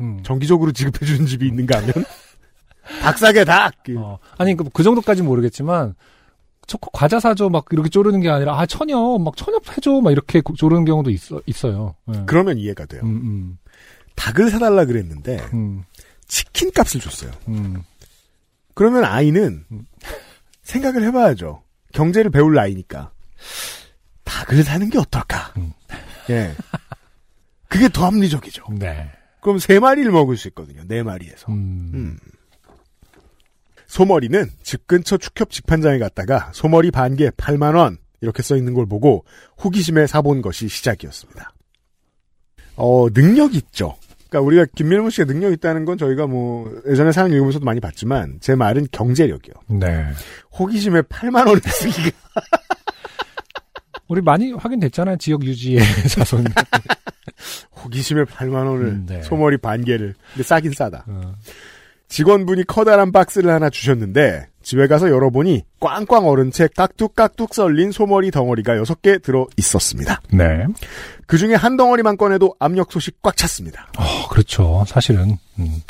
음. 0.00 0.20
정기적으로 0.22 0.72
지급해 0.72 1.04
주는 1.06 1.26
집이 1.26 1.46
있는가 1.46 1.78
하면 1.78 1.92
닭 3.02 3.18
사게 3.18 3.44
닭. 3.44 3.74
어, 3.96 4.18
아니 4.38 4.54
그, 4.56 4.64
그 4.72 4.82
정도까지 4.82 5.22
는 5.22 5.28
모르겠지만 5.28 5.94
초코 6.66 6.90
과자 6.90 7.18
사줘 7.18 7.48
막 7.48 7.64
이렇게 7.70 7.88
쪼르는 7.88 8.20
게 8.20 8.28
아니라 8.28 8.58
아 8.60 8.66
천엽 8.66 9.20
막 9.22 9.36
천엽 9.36 9.76
해줘 9.76 10.00
막 10.02 10.10
이렇게 10.10 10.42
쪼르는 10.56 10.84
경우도 10.84 11.10
있어 11.10 11.40
있어요. 11.46 11.94
예. 12.14 12.22
그러면 12.26 12.58
이해가 12.58 12.84
돼요. 12.86 13.00
음, 13.04 13.08
음, 13.08 13.58
닭을 14.14 14.50
사달라 14.50 14.84
그랬는데 14.84 15.38
음, 15.54 15.82
치킨 16.26 16.70
값을 16.70 17.00
줬어요. 17.00 17.30
음. 17.48 17.82
그러면 18.74 19.04
아이는 19.04 19.64
음. 19.72 19.86
생각을 20.62 21.02
해봐야죠. 21.04 21.62
경제를 21.94 22.30
배울 22.30 22.54
나이니까 22.54 23.10
닭을 24.24 24.62
사는 24.62 24.88
게 24.90 24.98
어떨까? 24.98 25.54
음. 25.56 25.72
예, 26.30 26.54
그게 27.68 27.88
더 27.88 28.06
합리적이죠. 28.06 28.64
네. 28.78 29.10
그럼 29.40 29.58
세 29.58 29.78
마리를 29.78 30.10
먹을 30.10 30.36
수 30.36 30.48
있거든요. 30.48 30.82
네 30.86 31.02
마리에서. 31.02 31.50
음. 31.52 31.90
음. 31.94 32.18
소머리는 33.86 34.50
집 34.62 34.86
근처 34.86 35.16
축협 35.16 35.50
직판장에 35.50 35.98
갔다가 35.98 36.50
소머리 36.52 36.90
반개 36.90 37.30
8만 37.30 37.74
원 37.74 37.96
이렇게 38.20 38.42
써 38.42 38.56
있는 38.56 38.74
걸 38.74 38.86
보고 38.86 39.24
호기심에 39.64 40.06
사본 40.06 40.42
것이 40.42 40.68
시작이었습니다. 40.68 41.52
어 42.76 43.08
능력 43.10 43.54
있죠. 43.54 43.96
그러니까 44.28 44.46
우리가 44.46 44.66
김밀무 44.74 45.10
씨가 45.10 45.24
능력 45.24 45.52
있다는 45.52 45.84
건 45.84 45.96
저희가 45.96 46.26
뭐 46.26 46.70
예전에 46.86 47.12
사연 47.12 47.32
읽으면서도 47.32 47.64
많이 47.64 47.80
봤지만 47.80 48.38
제 48.40 48.54
말은 48.54 48.88
경제력이요. 48.92 49.54
네. 49.80 50.04
호기심에 50.58 51.02
8만 51.02 51.46
원을 51.46 51.60
쓰기가 51.62 52.10
우리 54.08 54.20
많이 54.22 54.52
확인됐잖아요. 54.52 55.16
지역 55.18 55.44
유지의 55.44 55.80
자손. 56.10 56.44
호기심에 57.84 58.24
8만 58.24 58.54
원을 58.66 58.86
음, 58.86 59.06
네. 59.08 59.22
소머리 59.22 59.56
반 59.58 59.84
개를 59.84 60.14
근데 60.32 60.42
싸긴 60.42 60.72
싸다. 60.72 61.04
어. 61.06 61.34
직원분이 62.08 62.64
커다란 62.66 63.12
박스를 63.12 63.50
하나 63.52 63.68
주셨는데 63.68 64.48
집에 64.62 64.86
가서 64.86 65.10
열어보니 65.10 65.62
꽝꽝 65.80 66.26
얼은 66.26 66.50
채 66.52 66.68
깍둑깍둑 66.74 67.54
썰린 67.54 67.92
소머리 67.92 68.30
덩어리가 68.30 68.76
6개 68.82 69.22
들어 69.22 69.46
있었습니다. 69.58 70.20
네. 70.32 70.64
그 71.26 71.36
중에 71.36 71.54
한 71.54 71.76
덩어리만 71.76 72.16
꺼내도 72.16 72.54
압력솥이 72.58 73.18
꽉 73.22 73.36
찼습니다. 73.36 73.88
어, 73.98 74.28
그렇죠. 74.28 74.84
사실은 74.88 75.36
음. 75.58 75.82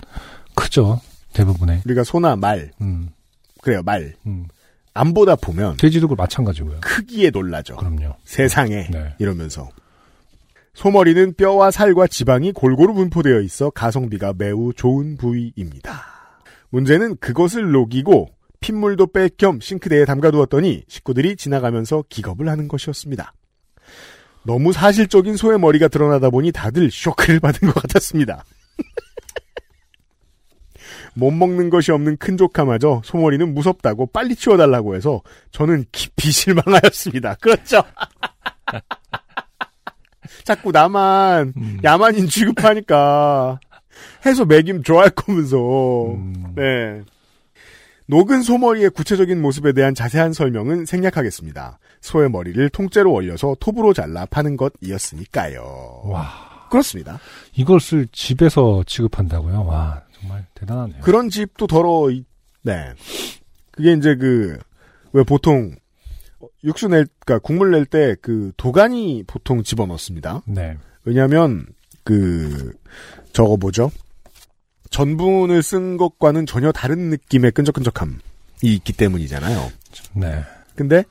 크죠. 0.56 1.00
대부분의. 1.34 1.82
우리가 1.84 2.02
소나 2.02 2.34
말, 2.34 2.72
음. 2.80 3.10
그래요, 3.62 3.82
말. 3.84 4.14
음. 4.26 4.46
안 4.98 5.14
보다 5.14 5.36
보면 5.36 5.76
돼지도 5.76 6.08
그 6.08 6.14
마찬가지고요. 6.14 6.80
크기에 6.80 7.30
놀라죠. 7.30 7.76
그럼요. 7.76 8.16
세상에. 8.24 8.88
네. 8.90 9.14
이러면서. 9.18 9.68
소머리는 10.74 11.34
뼈와 11.34 11.70
살과 11.70 12.06
지방이 12.06 12.52
골고루 12.52 12.94
분포되어 12.94 13.40
있어 13.40 13.70
가성비가 13.70 14.32
매우 14.36 14.72
좋은 14.72 15.16
부위입니다. 15.16 16.02
문제는 16.70 17.16
그것을 17.18 17.70
녹이고 17.72 18.28
핏물도 18.60 19.08
뺄 19.08 19.30
겸 19.38 19.60
싱크대에 19.60 20.04
담가두었더니 20.04 20.82
식구들이 20.88 21.36
지나가면서 21.36 22.04
기겁을 22.08 22.48
하는 22.48 22.66
것이었습니다. 22.68 23.32
너무 24.44 24.72
사실적인 24.72 25.36
소의 25.36 25.58
머리가 25.58 25.88
드러나다 25.88 26.30
보니 26.30 26.52
다들 26.52 26.90
쇼크를 26.90 27.38
받은 27.40 27.68
것 27.68 27.82
같았습니다. 27.82 28.44
못 31.18 31.32
먹는 31.32 31.68
것이 31.68 31.90
없는 31.90 32.16
큰 32.18 32.36
조카마저 32.36 33.02
소머리는 33.04 33.52
무섭다고 33.52 34.06
빨리 34.06 34.36
치워달라고 34.36 34.94
해서 34.94 35.20
저는 35.50 35.84
깊이 35.90 36.30
실망하였습니다. 36.32 37.34
그렇죠. 37.40 37.82
자꾸 40.44 40.70
나만 40.70 41.52
음. 41.56 41.78
야만인 41.82 42.28
취급하니까 42.28 43.58
해서 44.24 44.44
먹임 44.44 44.82
좋아할 44.82 45.10
거면서 45.10 46.12
음. 46.12 46.54
네. 46.54 47.02
녹은 48.06 48.42
소머리의 48.42 48.90
구체적인 48.90 49.42
모습에 49.42 49.72
대한 49.72 49.94
자세한 49.94 50.32
설명은 50.32 50.86
생략하겠습니다. 50.86 51.78
소의 52.00 52.30
머리를 52.30 52.66
통째로 52.70 53.12
얼려서 53.12 53.56
톱으로 53.60 53.92
잘라 53.92 54.24
파는 54.26 54.56
것이었으니까요. 54.56 56.02
와. 56.04 56.48
그렇습니다. 56.70 57.18
이것을 57.54 58.08
집에서 58.12 58.82
취급한다고요? 58.86 59.64
와, 59.64 60.02
정말 60.20 60.46
대단하네요. 60.54 61.00
그런 61.02 61.28
집도 61.30 61.66
더러, 61.66 62.10
이- 62.10 62.24
네. 62.62 62.92
그게 63.70 63.92
이제 63.92 64.14
그, 64.16 64.58
왜 65.12 65.22
보통, 65.22 65.74
육수 66.64 66.88
낼, 66.88 67.06
그니까 67.24 67.38
국물 67.40 67.70
낼 67.70 67.84
때 67.86 68.16
그 68.20 68.52
도가니 68.56 69.24
보통 69.26 69.62
집어 69.62 69.86
넣습니다. 69.86 70.42
네. 70.46 70.76
왜냐면, 71.04 71.66
그, 72.04 72.72
저거 73.32 73.56
뭐죠? 73.56 73.90
전분을 74.90 75.62
쓴 75.62 75.96
것과는 75.96 76.46
전혀 76.46 76.72
다른 76.72 77.10
느낌의 77.10 77.52
끈적끈적함이 77.52 78.14
있기 78.62 78.92
때문이잖아요. 78.94 79.70
네. 80.14 80.42
근데 80.74 81.04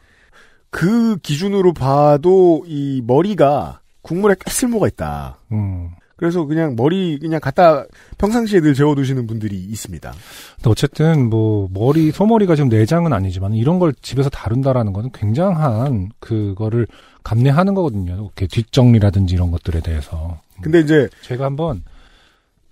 그 0.70 1.18
기준으로 1.18 1.74
봐도 1.74 2.64
이 2.68 3.02
머리가 3.06 3.82
국물에 4.02 4.36
꽤 4.44 4.52
쓸모가 4.52 4.88
있다. 4.88 5.40
음. 5.52 5.92
그래서 6.18 6.46
그냥 6.46 6.76
머리 6.76 7.18
그냥 7.20 7.40
갖다 7.40 7.86
평상시에 8.18 8.60
늘 8.60 8.74
재워두시는 8.74 9.28
분들이 9.28 9.56
있습니다. 9.56 10.14
어쨌든 10.66 11.30
뭐 11.30 11.70
머리 11.72 12.12
소머리가 12.12 12.56
지금 12.56 12.70
내장은 12.70 13.14
아니지만 13.14 13.54
이런 13.54 13.80
걸 13.80 13.94
집에서 14.02 14.30
다룬다라는 14.30 14.94
거는 14.94 15.12
굉장한 15.14 16.10
그거를 16.20 16.88
감내하는 17.24 17.76
거거든요. 17.76 18.14
이렇게 18.14 18.48
뒷정리라든지 18.48 19.36
이런 19.36 19.52
것들에 19.52 19.82
대해서. 19.82 20.40
근데 20.62 20.80
이제 20.80 21.08
제가 21.22 21.46
한번 21.46 21.84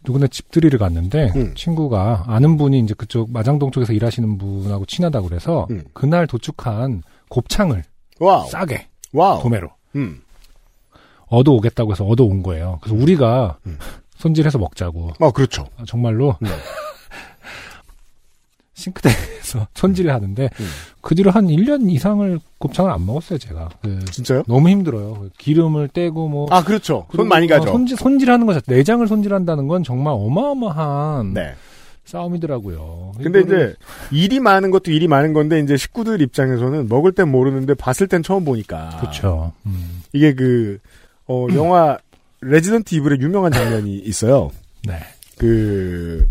누구네 0.06 0.28
집들이를 0.28 0.80
갔는데 0.80 1.32
음. 1.36 1.54
친구가 1.56 2.26
아는 2.28 2.58
분이 2.58 2.80
이제 2.80 2.94
그쪽 2.98 3.32
마장동 3.32 3.72
쪽에서 3.72 3.94
일하시는 3.94 4.38
분하고 4.38 4.86
친하다고 4.86 5.28
그래서 5.28 5.68
음. 5.72 5.84
그날 5.94 6.26
도축한 6.28 7.04
곱창을 7.30 7.84
와우 8.20 8.48
싸게 8.50 8.88
와우 9.14 9.42
도매로 9.42 9.70
음. 9.96 10.22
얻어 11.28 11.52
오겠다고 11.52 11.92
해서 11.92 12.06
얻어 12.06 12.24
온 12.24 12.44
거예요. 12.44 12.80
그래서 12.82 13.02
우리가 13.02 13.58
음. 13.66 13.78
손질해서 14.18 14.58
먹자고 14.58 15.12
어 15.20 15.32
그렇죠. 15.32 15.68
아, 15.78 15.84
정말로 15.86 16.36
음. 16.42 16.48
싱크대에서 18.74 19.68
손질을 19.74 20.14
하는데 20.14 20.44
음. 20.60 20.66
그 21.02 21.16
뒤로 21.16 21.32
한 21.32 21.48
1년 21.48 21.90
이상을 21.90 22.40
곱창을 22.60 22.92
안 22.92 23.06
먹었어요, 23.06 23.40
제가. 23.40 23.70
그 23.82 24.04
진짜요? 24.06 24.44
너무 24.48 24.70
힘들어요. 24.70 25.30
기름을 25.38 25.88
떼고 25.90 26.28
뭐 26.28 26.48
아 26.52 26.64
그렇죠. 26.64 27.08
손 27.16 27.28
많이 27.30 27.48
가죠. 27.48 27.70
어, 27.70 27.72
손질, 27.72 27.96
손질하는 27.98 28.46
거 28.46 28.54
자체, 28.54 28.74
내장을 28.74 29.06
손질한다는 29.08 29.68
건 29.68 29.84
정말 29.84 30.14
어마어마한 30.18 31.34
네. 31.34 31.54
싸움이더라고요. 32.04 33.14
근데 33.24 33.42
이제 33.42 33.74
일이 34.12 34.40
많은 34.40 34.70
것도 34.72 34.92
일이 34.92 35.08
많은 35.08 35.34
건데 35.34 35.60
이제 35.60 35.78
식구들 35.78 36.22
입장에서는 36.22 36.88
먹을 36.88 37.12
땐 37.14 37.30
모르는데 37.30 37.74
봤을 37.76 38.08
땐 38.08 38.22
처음 38.24 38.44
보니까 38.46 38.98
그렇죠. 39.00 39.54
음. 39.66 40.04
이게 40.14 40.36
그 40.36 40.80
어, 41.28 41.48
영화 41.54 41.98
레지던트 42.42 42.96
이블의 42.96 43.20
유명한 43.22 43.52
장면이 43.52 43.98
있어요. 44.00 44.52
네. 44.88 45.00
그 45.38 46.28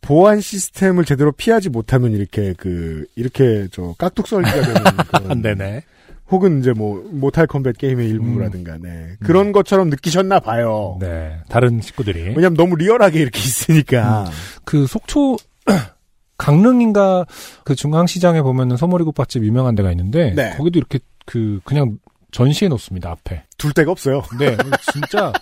보안 0.00 0.40
시스템을 0.40 1.04
제대로 1.04 1.32
피하지 1.32 1.68
못하면 1.68 2.12
이렇게 2.12 2.54
그 2.56 3.06
이렇게 3.16 3.68
저 3.70 3.94
깍둑 3.98 4.26
썰기가 4.26 4.60
되는 4.60 4.82
그런 5.12 5.42
네네. 5.42 5.82
혹은 6.30 6.60
이제 6.60 6.72
뭐 6.72 7.02
모탈 7.10 7.46
컴뱃 7.46 7.76
게임의 7.76 8.08
일부라든가 8.08 8.78
네. 8.78 9.16
그런 9.20 9.50
것처럼 9.52 9.90
느끼셨나 9.90 10.40
봐요. 10.40 10.96
네. 11.00 11.38
다른 11.48 11.80
식구들이. 11.80 12.20
왜냐면 12.36 12.54
너무 12.54 12.76
리얼하게 12.76 13.20
이렇게 13.20 13.40
있으니까. 13.40 14.26
그 14.64 14.86
속초 14.86 15.36
강릉인가 16.38 17.26
그 17.64 17.74
중앙시장에 17.74 18.42
보면은 18.42 18.76
소머리국밥집 18.76 19.44
유명한 19.44 19.74
데가 19.74 19.90
있는데 19.90 20.32
네. 20.34 20.54
거기도 20.56 20.78
이렇게 20.78 21.00
그 21.26 21.60
그냥 21.64 21.98
전시해 22.30 22.68
놓습니다 22.68 23.10
앞에. 23.10 23.44
둘 23.60 23.72
데가 23.72 23.92
없어요. 23.92 24.22
네, 24.40 24.56
진짜 24.92 25.32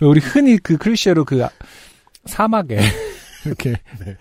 우리 0.00 0.20
흔히 0.20 0.58
그 0.58 0.78
클리셰로 0.78 1.24
그 1.24 1.44
사막에 2.24 2.78
이렇게 3.44 3.76
네. 4.04 4.16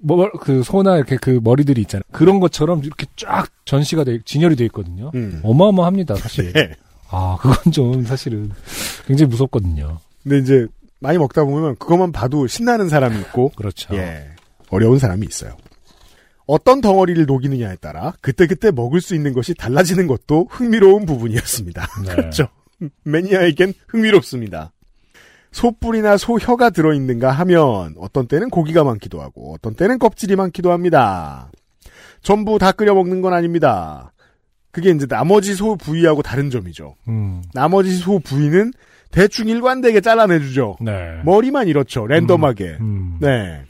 뭐그 0.00 0.62
소나 0.64 0.96
이렇게 0.96 1.16
그 1.16 1.40
머리들이 1.42 1.80
있잖아요. 1.82 2.02
그런 2.12 2.40
것처럼 2.40 2.82
이렇게 2.84 3.06
쫙 3.16 3.48
전시가 3.64 4.04
돼 4.04 4.18
진열이 4.24 4.56
돼 4.56 4.64
있거든요. 4.66 5.10
음. 5.14 5.40
어마어마합니다 5.42 6.16
사실. 6.16 6.52
네. 6.52 6.72
아 7.10 7.38
그건 7.40 7.72
좀 7.72 8.04
사실은 8.04 8.50
굉장히 9.06 9.30
무섭거든요. 9.30 9.98
근데 10.22 10.38
이제 10.38 10.66
많이 11.00 11.16
먹다 11.16 11.44
보면 11.44 11.76
그것만 11.76 12.12
봐도 12.12 12.46
신나는 12.46 12.88
사람이 12.88 13.18
있고 13.20 13.50
그렇죠. 13.50 13.94
예. 13.94 14.26
어려운 14.70 14.98
사람이 14.98 15.26
있어요. 15.26 15.56
어떤 16.48 16.80
덩어리를 16.80 17.26
녹이느냐에 17.26 17.76
따라 17.76 18.14
그때그때 18.22 18.70
먹을 18.70 19.02
수 19.02 19.14
있는 19.14 19.34
것이 19.34 19.54
달라지는 19.54 20.06
것도 20.06 20.48
흥미로운 20.50 21.04
부분이었습니다. 21.04 21.86
네. 22.06 22.08
그렇죠. 22.16 22.48
매니아에겐 23.04 23.74
흥미롭습니다. 23.86 24.72
소뿔이나 25.52 26.16
소혀가 26.16 26.70
들어있는가 26.70 27.30
하면 27.30 27.94
어떤 27.98 28.26
때는 28.26 28.48
고기가 28.48 28.82
많기도 28.82 29.20
하고 29.20 29.52
어떤 29.54 29.74
때는 29.74 29.98
껍질이 29.98 30.36
많기도 30.36 30.72
합니다. 30.72 31.50
전부 32.22 32.58
다 32.58 32.72
끓여 32.72 32.94
먹는 32.94 33.20
건 33.20 33.34
아닙니다. 33.34 34.12
그게 34.70 34.90
이제 34.90 35.06
나머지 35.06 35.54
소 35.54 35.76
부위하고 35.76 36.22
다른 36.22 36.48
점이죠. 36.50 36.94
음. 37.08 37.42
나머지 37.52 37.94
소 37.96 38.20
부위는 38.20 38.72
대충 39.10 39.48
일관되게 39.48 40.00
잘라내주죠. 40.00 40.76
네. 40.80 41.20
머리만 41.24 41.68
이렇죠. 41.68 42.06
랜덤하게. 42.06 42.78
음. 42.80 43.18
네. 43.20 43.64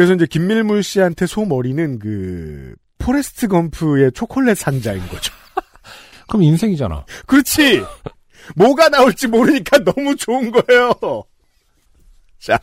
그래서 0.00 0.14
이제 0.14 0.24
김밀물 0.24 0.82
씨한테 0.82 1.26
소 1.26 1.44
머리는 1.44 1.98
그 1.98 2.74
포레스트 2.96 3.48
검프의 3.48 4.12
초콜릿 4.12 4.56
상자인 4.56 5.06
거죠. 5.08 5.30
그럼 6.26 6.42
인생이잖아. 6.44 7.04
그렇지. 7.26 7.84
뭐가 8.56 8.88
나올지 8.88 9.26
모르니까 9.26 9.84
너무 9.84 10.16
좋은 10.16 10.52
거예요. 10.52 10.94
자, 12.38 12.58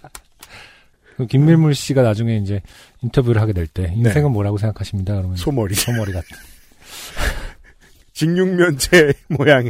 그 1.15 1.27
김밀물 1.27 1.75
씨가 1.75 2.01
나중에 2.01 2.37
이제 2.37 2.59
인터뷰를 3.03 3.39
하게 3.39 3.53
될 3.53 3.67
때 3.67 3.93
인생은 3.95 4.31
뭐라고 4.31 4.57
생각하십니다. 4.57 5.13
그러면 5.13 5.35
네. 5.35 5.39
소머리. 5.39 5.75
소머리 5.75 6.13
같은. 6.13 6.35
직육면체 8.13 9.13
모양의 9.29 9.69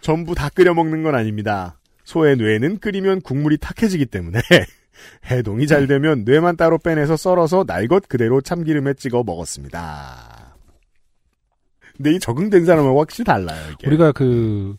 전부 0.00 0.34
다 0.34 0.48
끓여 0.48 0.74
먹는 0.74 1.04
건 1.04 1.14
아닙니다. 1.14 1.78
소의 2.02 2.36
뇌는 2.38 2.80
끓이면 2.80 3.20
국물이 3.20 3.56
탁해지기 3.58 4.06
때문에 4.06 4.40
해동이 5.30 5.66
잘 5.66 5.86
되면 5.86 6.24
뇌만 6.24 6.56
따로 6.56 6.78
빼내서 6.78 7.16
썰어서 7.16 7.64
날 7.66 7.88
것 7.88 8.08
그대로 8.08 8.40
참기름에 8.40 8.94
찍어 8.94 9.22
먹었습니다. 9.24 10.54
근데 11.96 12.12
이 12.12 12.18
적응된 12.20 12.64
사람은 12.66 12.96
확실히 12.96 13.24
달라요. 13.24 13.60
이게. 13.72 13.86
우리가 13.88 14.12
그 14.12 14.74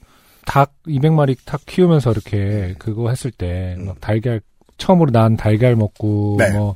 닭 0.50 0.72
200마리 0.88 1.36
닭 1.44 1.66
키우면서 1.66 2.12
이렇게 2.12 2.74
그거 2.80 3.10
했을 3.10 3.32
때 3.32 3.76
막 3.80 4.00
달걀 4.00 4.40
처음으로 4.78 5.12
난 5.12 5.36
달걀 5.36 5.76
먹고 5.76 6.36
음. 6.36 6.38
네. 6.38 6.52
뭐 6.52 6.74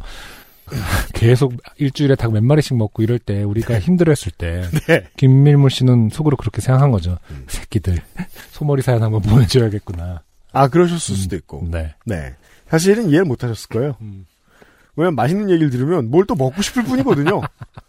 계속 1.13 1.53
일주일에 1.77 2.15
닭 2.15 2.31
몇 2.33 2.43
마리씩 2.43 2.75
먹고 2.75 3.01
이럴 3.01 3.17
때 3.17 3.43
우리가 3.43 3.79
힘들어했을 3.79 4.33
때 4.37 4.63
네. 4.87 5.07
김밀물 5.15 5.69
씨는 5.69 6.09
속으로 6.11 6.35
그렇게 6.35 6.59
생각한 6.59 6.91
거죠. 6.91 7.17
음. 7.29 7.45
새끼들 7.47 7.97
소머리 8.51 8.81
사연 8.81 9.03
한번 9.03 9.21
보내줘야겠구나. 9.21 10.21
아 10.51 10.67
그러셨을 10.67 11.15
수도 11.15 11.37
있고. 11.37 11.65
네. 11.71 11.95
네. 12.05 12.33
사실은 12.71 13.09
이해를 13.09 13.25
못 13.25 13.43
하셨을 13.43 13.67
거예요. 13.67 13.97
왜냐면 14.95 15.15
맛있는 15.15 15.49
얘기를 15.49 15.69
들으면 15.69 16.09
뭘 16.09 16.25
또 16.25 16.35
먹고 16.35 16.61
싶을 16.61 16.83
뿐이거든요. 16.85 17.41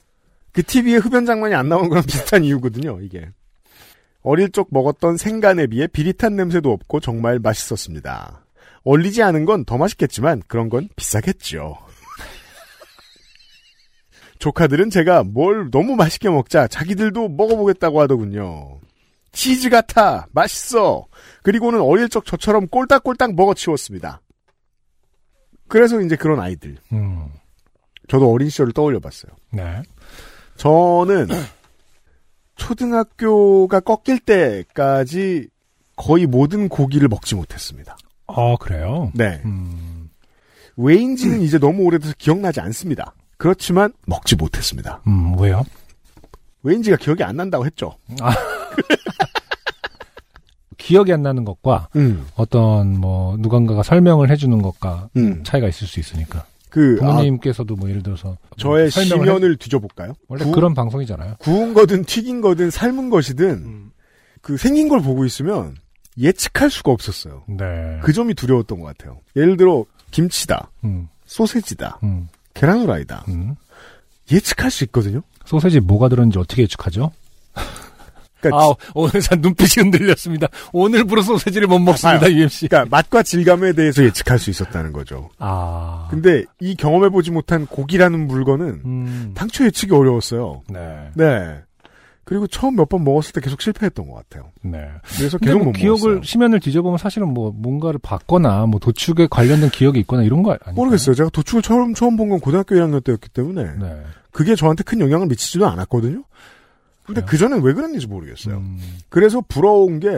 그 0.53 0.63
TV에 0.65 0.97
흡연 0.97 1.25
장면이 1.25 1.55
안 1.55 1.69
나온 1.69 1.89
거랑 1.89 2.05
비슷한 2.05 2.43
이유거든요, 2.43 3.01
이게. 3.01 3.29
어릴 4.23 4.51
적 4.51 4.67
먹었던 4.71 5.17
생간에 5.19 5.69
비해 5.69 5.87
비릿한 5.87 6.35
냄새도 6.37 6.71
없고 6.73 6.99
정말 7.01 7.39
맛있었습니다. 7.39 8.45
얼리지 8.85 9.23
않은 9.23 9.45
건 9.45 9.65
더 9.65 9.79
맛있겠지만 9.79 10.43
그런 10.49 10.69
건 10.69 10.89
비싸겠죠. 10.97 11.79
조카들은 14.41 14.91
제가 14.91 15.23
뭘 15.23 15.71
너무 15.71 15.95
맛있게 15.95 16.29
먹자 16.29 16.67
자기들도 16.67 17.29
먹어보겠다고 17.29 18.01
하더군요. 18.01 18.81
치즈 19.31 19.71
같아, 19.71 20.27
맛있어. 20.33 21.07
그리고는 21.45 21.81
어릴 21.81 22.09
적 22.09 22.27
저처럼 22.27 22.67
꼴딱꼴딱 22.67 23.35
먹어치웠습니다. 23.35 24.21
그래서 25.73 26.03
이제 26.03 26.17
그런 26.17 26.39
아이들. 26.39 26.77
음. 26.93 27.29
저도 28.07 28.31
어린 28.31 28.51
시절을 28.51 28.75
떠올려 28.75 29.01
봤어요. 29.01 29.33
네. 29.53 29.83
저는 30.57 31.29
초등학교가 32.57 33.81
꺾일 33.81 34.19
때까지 34.21 35.49
거의 35.97 36.27
모든 36.27 36.69
고기를 36.69 37.09
먹지 37.09 37.35
못했습니다. 37.35 37.97
아 38.27 38.57
그래요. 38.61 39.11
네. 39.15 39.41
음. 39.47 40.11
왜인지는 40.77 41.41
이제 41.41 41.59
너무 41.59 41.85
오래돼서 41.85 42.13
기억나지 42.19 42.61
않습니다. 42.61 43.15
그렇지만 43.39 43.95
먹지 44.07 44.37
못했습니다. 44.37 45.01
음 45.07 45.39
왜요? 45.39 45.65
왜인지가 46.65 46.99
기억이 46.99 47.25
안 47.25 47.37
난다고 47.37 47.65
했죠. 47.65 47.97
기억이 50.83 51.13
안 51.13 51.23
나는 51.23 51.45
것과 51.45 51.89
음. 51.97 52.27
어떤 52.35 52.99
뭐 52.99 53.37
누군가가 53.39 53.83
설명을 53.83 54.31
해주는 54.31 54.61
것과 54.63 55.09
음. 55.17 55.43
차이가 55.45 55.69
있을 55.69 55.87
수 55.87 56.01
있으니까 56.01 56.45
그 56.69 56.99
아, 57.03 57.07
부모님께서도 57.07 57.77
뭐 57.77 57.89
예를 57.89 58.03
들어서 58.03 58.37
저의 58.57 58.91
설명을 58.91 59.27
심연을 59.27 59.57
뒤져볼까요? 59.57 60.15
원래 60.29 60.45
구- 60.45 60.53
그런 60.53 60.75
방송이잖아요. 60.75 61.37
구운 61.39 61.75
거든 61.75 62.05
튀긴 62.05 62.41
거든 62.41 62.71
삶은 62.71 63.11
것이든 63.11 63.47
음. 63.51 63.91
그 64.41 64.57
생긴 64.57 64.89
걸 64.89 65.01
보고 65.03 65.25
있으면 65.25 65.77
예측할 66.19 66.69
수가 66.71 66.91
없었어요. 66.93 67.43
네. 67.47 67.99
그 68.03 68.13
점이 68.13 68.35
두려웠던 68.35 68.81
것 68.81 68.87
같아요. 68.87 69.19
예를 69.37 69.57
들어 69.57 69.85
김치다, 70.11 70.71
음, 70.85 71.09
소세지다, 71.27 72.01
음, 72.03 72.29
계란 72.55 72.81
후라이다 72.81 73.25
음. 73.29 73.55
예측할 74.31 74.71
수 74.71 74.85
있거든요. 74.85 75.23
소세지 75.45 75.81
뭐가 75.81 76.09
들었는지 76.09 76.39
어떻게 76.39 76.63
예측하죠? 76.63 77.13
그러니까, 78.43 78.65
아 78.71 78.75
오늘 78.95 79.23
산 79.23 79.41
눈빛이 79.41 79.85
흔들렸습니다. 79.85 80.49
오늘부로 80.73 81.23
소세지를 81.23 81.69
못 81.69 81.79
먹습니다, 81.79 82.21
봐요. 82.21 82.33
UMC. 82.35 82.69
그러니까 82.69 82.95
맛과 82.95 83.23
질감에 83.23 83.73
대해서 83.73 84.03
예측할 84.05 84.39
수 84.39 84.51
있었다는 84.51 84.93
거죠. 84.93 85.31
아. 85.39 86.09
근데 86.11 86.45
이 86.61 86.75
경험해보지 86.75 87.31
못한 87.31 87.67
고기라는 87.67 88.27
물건은 88.27 88.83
음. 88.85 89.33
당초 89.35 89.65
예측이 89.65 89.95
어려웠어요. 89.95 90.63
네. 90.69 91.11
네. 91.15 91.61
그리고 92.25 92.47
처음 92.47 92.77
몇 92.77 92.89
번 92.89 93.03
먹었을 93.05 93.33
때 93.33 93.41
계속 93.41 93.61
실패했던 93.61 94.09
것 94.09 94.15
같아요. 94.15 94.51
네. 94.63 94.79
그래서 95.17 95.39
계속 95.39 95.59
뭐 95.59 95.67
못 95.67 95.73
기억을 95.73 95.99
먹었어요. 96.15 96.23
심연을 96.23 96.61
뒤져보면 96.61 96.97
사실은 96.99 97.29
뭐 97.35 97.53
뭔가를 97.55 97.99
봤거나 98.03 98.67
뭐 98.67 98.79
도축에 98.79 99.27
관련된 99.29 99.71
기억이 99.71 99.99
있거나 100.01 100.23
이런 100.23 100.43
거 100.45 100.53
아니에요? 100.53 100.75
모르겠어요. 100.75 101.15
제가 101.17 101.31
도축을 101.31 101.63
처음 101.63 101.95
처음 101.95 102.17
본 102.17 102.29
건 102.31 102.39
고등학교 102.41 102.77
1학년 102.77 103.03
때였기 103.05 103.29
때문에 103.31 103.65
네. 103.79 104.03
그게 104.31 104.55
저한테 104.55 104.85
큰 104.85 105.01
영향을 105.01 105.27
미치지도 105.27 105.67
않았거든요. 105.67 106.23
근데 107.15 107.21
그래요? 107.21 107.27
그 107.31 107.39
전에 107.39 107.57
왜 107.63 107.73
그랬는지 107.75 108.07
모르겠어요. 108.07 108.57
음, 108.57 108.79
그래서 109.09 109.41
부러운 109.49 110.01
게 110.01 110.09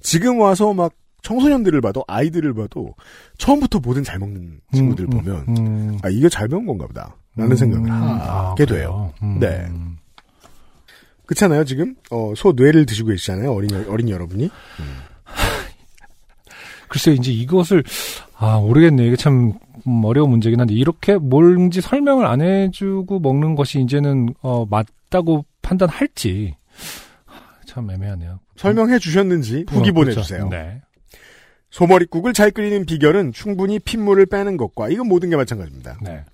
지금 0.00 0.40
와서 0.40 0.72
막 0.74 0.92
청소년들을 1.22 1.80
봐도 1.80 2.04
아이들을 2.06 2.54
봐도 2.54 2.94
처음부터 3.38 3.80
뭐든 3.80 4.04
잘 4.04 4.18
먹는 4.18 4.60
친구들 4.72 5.06
음, 5.06 5.10
보면 5.10 5.44
음, 5.58 5.98
아 6.02 6.08
이게 6.08 6.28
잘 6.28 6.46
배운 6.48 6.64
건가 6.66 6.86
보다 6.86 7.16
라는 7.36 7.52
음, 7.52 7.56
생각을 7.56 7.90
아, 7.90 8.50
하게 8.50 8.64
그래요? 8.64 9.12
돼요. 9.20 9.28
음. 9.28 9.38
네. 9.40 9.66
그렇잖아요 11.26 11.64
지금 11.64 11.94
어, 12.10 12.32
소 12.36 12.52
뇌를 12.52 12.86
드시고 12.86 13.08
계시잖아요 13.10 13.52
어린 13.52 13.70
여- 13.72 13.84
어린 13.92 14.08
여러분이 14.08 14.48
글쎄요, 16.88 17.14
이제 17.16 17.30
이것을, 17.30 17.84
아, 18.38 18.58
모르겠네. 18.60 19.06
이게 19.08 19.16
참, 19.16 19.52
음, 19.86 20.04
어려운 20.06 20.30
문제긴 20.30 20.58
한데, 20.58 20.72
이렇게 20.72 21.16
뭔지 21.18 21.82
설명을 21.82 22.24
안 22.24 22.40
해주고 22.40 23.18
먹는 23.20 23.56
것이 23.56 23.78
이제는, 23.82 24.32
어, 24.40 24.64
맞다고 24.64 25.44
판단할지. 25.68 26.56
하, 27.26 27.40
참 27.66 27.90
애매하네요. 27.90 28.40
설명해 28.56 28.98
주셨는지 28.98 29.66
후기 29.68 29.90
어, 29.90 29.92
그렇죠. 29.92 29.94
보내주세요. 29.94 30.48
네. 30.48 30.80
소머리국을 31.70 32.32
잘 32.32 32.50
끓이는 32.50 32.86
비결은 32.86 33.32
충분히 33.32 33.78
핏물을 33.78 34.24
빼는 34.26 34.56
것과 34.56 34.88
이건 34.88 35.08
모든 35.08 35.28
게 35.28 35.36
마찬가지입니다. 35.36 35.98
네. 36.02 36.24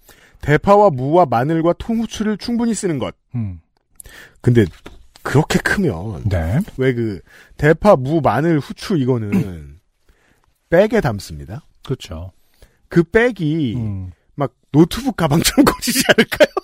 대파와 0.41 0.91
무와 0.91 1.27
마늘과 1.27 1.75
통후추를 1.79 2.39
충분히 2.39 2.75
쓰는 2.75 2.99
것. 2.99 3.17
음. 3.35 3.61
근데 4.41 4.65
그렇게 5.23 5.59
크면 5.59 6.29
네. 6.29 6.61
왜그 6.77 7.21
대파, 7.57 7.97
무, 7.97 8.21
마늘, 8.21 8.61
후추 8.61 8.97
이거는 8.97 9.81
백에 10.71 11.01
담습니다. 11.01 11.67
그렇죠. 11.83 12.33
그 12.89 13.03
백이 13.03 13.75
음. 13.77 14.13
막 14.35 14.55
노트북 14.71 15.17
가방처럼 15.17 15.65
커지지 15.67 16.03
않을까요? 16.11 16.64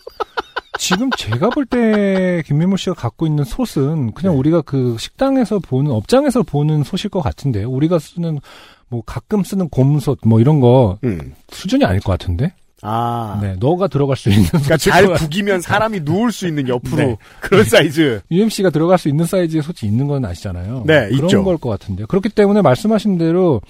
지금 0.80 1.10
제가 1.16 1.50
볼 1.50 1.66
때 1.66 2.42
김민모 2.46 2.76
씨가 2.78 2.94
갖고 2.94 3.26
있는 3.26 3.44
솥은 3.44 4.12
그냥 4.14 4.32
네. 4.32 4.38
우리가 4.38 4.62
그 4.62 4.96
식당에서 4.98 5.58
보는 5.58 5.90
업장에서 5.90 6.42
보는 6.42 6.84
솥일 6.84 7.10
것 7.10 7.20
같은데 7.20 7.64
우리가 7.64 7.98
쓰는 7.98 8.40
뭐 8.88 9.02
가끔 9.04 9.44
쓰는 9.44 9.68
곰솥 9.68 10.18
뭐 10.24 10.40
이런 10.40 10.58
거 10.60 10.98
음. 11.04 11.34
수준이 11.50 11.84
아닐 11.84 12.00
것 12.00 12.12
같은데. 12.18 12.54
아. 12.82 13.38
네, 13.42 13.56
너가 13.60 13.88
들어갈 13.88 14.16
수 14.16 14.30
있는 14.30 14.46
그러니까 14.48 14.78
잘 14.78 15.06
구기면 15.12 15.60
사람이 15.60 16.00
누울 16.00 16.32
수 16.32 16.48
있는 16.48 16.66
옆으로 16.66 16.96
네. 16.96 17.16
그런 17.42 17.62
사이즈. 17.64 18.22
UMC가 18.30 18.70
들어갈 18.70 18.96
수 18.96 19.10
있는 19.10 19.26
사이즈의 19.26 19.62
솥이 19.62 19.84
있는 19.86 20.06
건 20.08 20.24
아시잖아요. 20.24 20.84
네, 20.86 21.10
그런 21.10 21.24
있죠. 21.26 21.44
걸 21.44 21.58
것 21.58 21.68
같은데. 21.68 22.06
그렇기 22.06 22.30
때문에 22.30 22.62
말씀하신 22.62 23.18
대로 23.18 23.60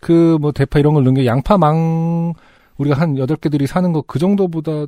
그 0.00 0.38
뭐 0.40 0.52
대파 0.52 0.78
이런 0.78 0.94
걸 0.94 1.02
넣은 1.02 1.14
게 1.14 1.26
양파망 1.26 2.34
우리가 2.78 2.96
한 3.00 3.18
여덟 3.18 3.36
개들이 3.36 3.66
사는 3.66 3.92
거 3.92 4.02
그 4.02 4.20
정도보다 4.20 4.86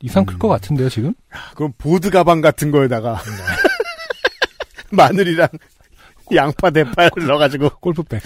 이상 0.00 0.24
클 0.24 0.34
음. 0.34 0.38
것 0.38 0.48
같은데요, 0.48 0.88
지금? 0.88 1.14
그럼 1.54 1.72
보드 1.78 2.10
가방 2.10 2.40
같은 2.40 2.70
거에다가 2.70 3.20
마늘이랑 4.90 5.48
양파 6.34 6.70
대파를 6.70 7.26
넣어가지고 7.26 7.70
골프백. 7.80 8.22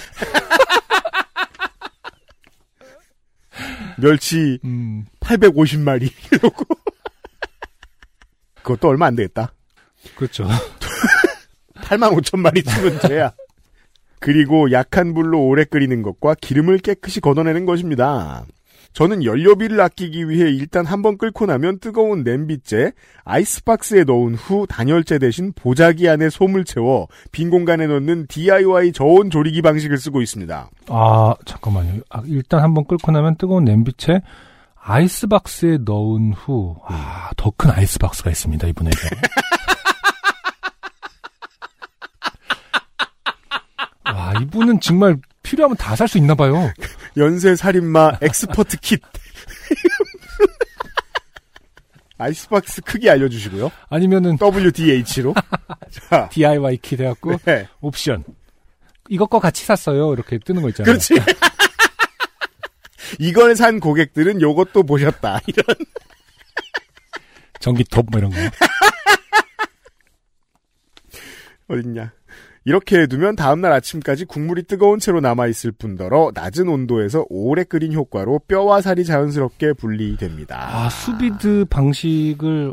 멸치 3.98 4.58
음. 4.64 5.04
850마리 5.20 6.10
이러고 6.32 6.64
그것도 8.62 8.88
얼마 8.88 9.06
안 9.06 9.16
되겠다. 9.16 9.52
그렇죠. 10.16 10.48
8만 11.76 12.16
5천 12.18 12.38
마리 12.38 12.62
치면 12.62 13.00
돼야. 13.00 13.32
그리고 14.18 14.70
약한 14.70 15.14
불로 15.14 15.40
오래 15.46 15.64
끓이는 15.64 16.02
것과 16.02 16.34
기름을 16.40 16.78
깨끗이 16.78 17.20
걷어내는 17.20 17.64
것입니다. 17.66 18.44
저는 18.92 19.24
연료비를 19.24 19.80
아끼기 19.80 20.28
위해 20.28 20.50
일단 20.50 20.84
한번 20.84 21.16
끓고 21.16 21.46
나면 21.46 21.78
뜨거운 21.78 22.24
냄비째 22.24 22.92
아이스박스에 23.24 24.04
넣은 24.04 24.34
후 24.34 24.66
단열재 24.68 25.18
대신 25.18 25.52
보자기 25.54 26.08
안에 26.08 26.28
솜을 26.28 26.64
채워 26.64 27.06
빈 27.30 27.50
공간에 27.50 27.86
넣는 27.86 28.26
DIY 28.26 28.92
저온 28.92 29.30
조리기 29.30 29.62
방식을 29.62 29.96
쓰고 29.96 30.20
있습니다. 30.22 30.70
아, 30.88 31.34
잠깐만요. 31.44 32.00
아, 32.10 32.22
일단 32.26 32.62
한번 32.62 32.84
끓고 32.86 33.12
나면 33.12 33.36
뜨거운 33.36 33.64
냄비채 33.64 34.22
아이스박스에 34.82 35.78
넣은 35.84 36.32
후, 36.32 36.76
아, 36.86 37.30
더 37.36 37.50
큰 37.56 37.70
아이스박스가 37.70 38.30
있습니다, 38.30 38.66
이분에게. 38.68 38.96
와, 44.06 44.32
이분은 44.40 44.80
정말 44.80 45.16
필요하면 45.50 45.76
다 45.76 45.94
살 45.96 46.06
수 46.08 46.16
있나 46.18 46.34
봐요. 46.34 46.72
연쇄 47.16 47.56
살인마 47.56 48.18
expert 48.22 48.76
kit. 48.80 49.00
아이스박스 52.18 52.82
크기 52.82 53.08
알려주시고요. 53.08 53.70
아니면은 53.88 54.36
WDH로. 54.40 55.34
자, 55.90 56.28
DIY 56.28 56.76
kit 56.78 56.96
돼갖고 56.96 57.38
네. 57.38 57.66
옵션. 57.80 58.24
이것과 59.08 59.38
같이 59.40 59.64
샀어요. 59.64 60.12
이렇게 60.12 60.38
뜨는 60.38 60.60
거 60.62 60.68
있잖아요. 60.68 60.92
그렇지. 60.92 61.14
이걸 63.18 63.56
산 63.56 63.80
고객들은 63.80 64.40
요것도 64.42 64.82
보셨다. 64.84 65.40
이런. 65.46 65.64
전기톱 67.58 68.06
뭐 68.10 68.18
이런 68.20 68.30
거. 68.30 68.36
어딨냐. 71.68 72.12
이렇게 72.70 73.00
해두면 73.00 73.34
다음날 73.34 73.72
아침까지 73.72 74.26
국물이 74.26 74.62
뜨거운 74.62 75.00
채로 75.00 75.20
남아있을 75.20 75.72
뿐더러 75.72 76.30
낮은 76.32 76.68
온도에서 76.68 77.24
오래 77.28 77.64
끓인 77.64 77.92
효과로 77.92 78.38
뼈와 78.46 78.80
살이 78.80 79.04
자연스럽게 79.04 79.72
분리됩니다. 79.72 80.84
아, 80.84 80.88
수비드 80.88 81.64
방식을 81.68 82.72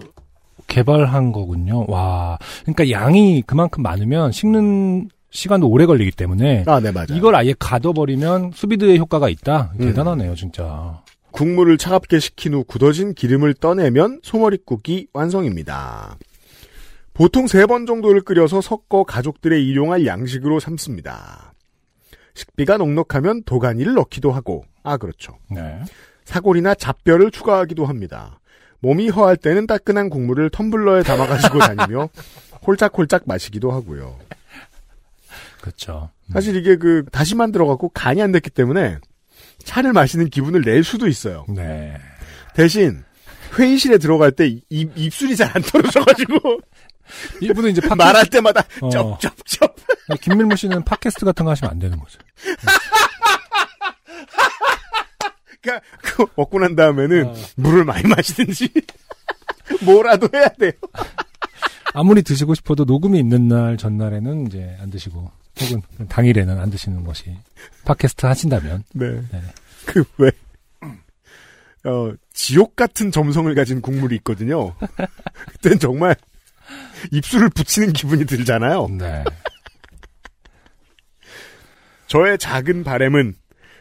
개발한 0.67 1.31
거군요. 1.31 1.85
와. 1.87 2.37
그러니까 2.61 2.91
양이 2.91 3.41
그만큼 3.41 3.81
많으면 3.81 4.31
식는 4.31 5.09
시간도 5.31 5.67
오래 5.67 5.87
걸리기 5.87 6.11
때문에 6.11 6.65
아, 6.67 6.79
네, 6.79 6.91
맞아요. 6.91 7.07
이걸 7.15 7.33
아예 7.33 7.55
가둬버리면 7.57 8.51
수비드의 8.53 8.99
효과가 8.99 9.29
있다. 9.29 9.71
음. 9.79 9.79
대단하네요, 9.79 10.35
진짜. 10.35 11.01
국물을 11.31 11.75
차갑게 11.79 12.19
식힌 12.19 12.53
후 12.53 12.63
굳어진 12.63 13.15
기름을 13.15 13.55
떠내면 13.55 14.19
소머리국이 14.21 15.07
완성입니다. 15.13 16.17
보통 17.17 17.47
세 17.47 17.65
번 17.65 17.85
정도를 17.85 18.21
끓여서 18.21 18.61
섞어 18.61 19.03
가족들의 19.03 19.65
일용할 19.67 20.05
양식으로 20.05 20.59
삼습니다. 20.59 21.53
식비가 22.35 22.77
넉넉하면 22.77 23.43
도가니를 23.43 23.95
넣기도 23.95 24.31
하고, 24.31 24.65
아, 24.83 24.97
그렇죠. 24.97 25.37
네. 25.49 25.81
사골이나 26.25 26.75
잡뼈를 26.75 27.31
추가하기도 27.31 27.85
합니다. 27.85 28.39
몸이 28.79 29.09
허할 29.09 29.37
때는 29.37 29.65
따끈한 29.65 30.09
국물을 30.09 30.49
텀블러에 30.51 31.03
담아가지고 31.03 31.57
다니며 31.75 32.09
홀짝홀짝 32.67 33.23
마시기도 33.25 33.71
하고요. 33.71 34.19
그렇죠. 35.61 36.11
사실 36.31 36.55
이게 36.55 36.75
그 36.75 37.03
다시 37.11 37.33
만 37.35 37.51
들어갔고 37.51 37.89
간이 37.89 38.21
안 38.21 38.31
됐기 38.31 38.51
때문에 38.51 38.99
차를 39.63 39.93
마시는 39.93 40.29
기분을 40.29 40.61
낼 40.61 40.83
수도 40.83 41.07
있어요. 41.07 41.45
네. 41.49 41.97
대신 42.53 43.03
회의실에 43.57 43.97
들어갈 43.97 44.31
때 44.31 44.47
입, 44.69 44.91
입술이 44.95 45.35
잘 45.35 45.49
안 45.55 45.61
떨어져가지고 45.63 46.59
이분은 47.41 47.71
이제 47.71 47.81
팟캐스트, 47.81 48.01
말할 48.01 48.25
때마다 48.27 48.63
어. 48.81 48.89
쩝쩝쩝 48.89 49.75
김밀모 50.21 50.55
씨는 50.55 50.83
팟캐스트 50.83 51.25
같은 51.25 51.45
거 51.45 51.51
하시면 51.51 51.71
안 51.71 51.79
되는 51.79 51.97
거죠. 51.99 52.19
그러니까 55.61 55.85
그거 56.01 56.27
먹고 56.35 56.59
난 56.59 56.75
다음에는 56.75 57.25
어. 57.27 57.33
물을 57.55 57.83
많이 57.83 58.07
마시든지 58.07 58.69
뭐라도 59.83 60.29
해야 60.33 60.47
돼요. 60.49 60.71
아무리 61.93 62.21
드시고 62.21 62.55
싶어도 62.55 62.85
녹음이 62.85 63.19
있는 63.19 63.47
날 63.47 63.77
전날에는 63.77 64.47
이제 64.47 64.77
안 64.79 64.89
드시고 64.89 65.31
혹은 65.61 65.81
당일에는 66.07 66.59
안 66.59 66.69
드시는 66.69 67.03
것이 67.03 67.35
팟캐스트 67.85 68.25
하신다면 68.25 68.83
네. 68.93 69.21
네. 69.31 69.41
그 69.85 70.03
왜? 70.17 70.31
어 71.83 72.13
지옥 72.33 72.75
같은 72.75 73.11
점성을 73.11 73.53
가진 73.55 73.81
국물이 73.81 74.15
있거든요. 74.17 74.75
그땐 75.53 75.79
정말 75.79 76.15
입술을 77.11 77.49
붙이는 77.49 77.93
기분이 77.93 78.25
들잖아요. 78.25 78.87
네. 78.97 79.23
저의 82.07 82.37
작은 82.37 82.83
바램은 82.83 83.35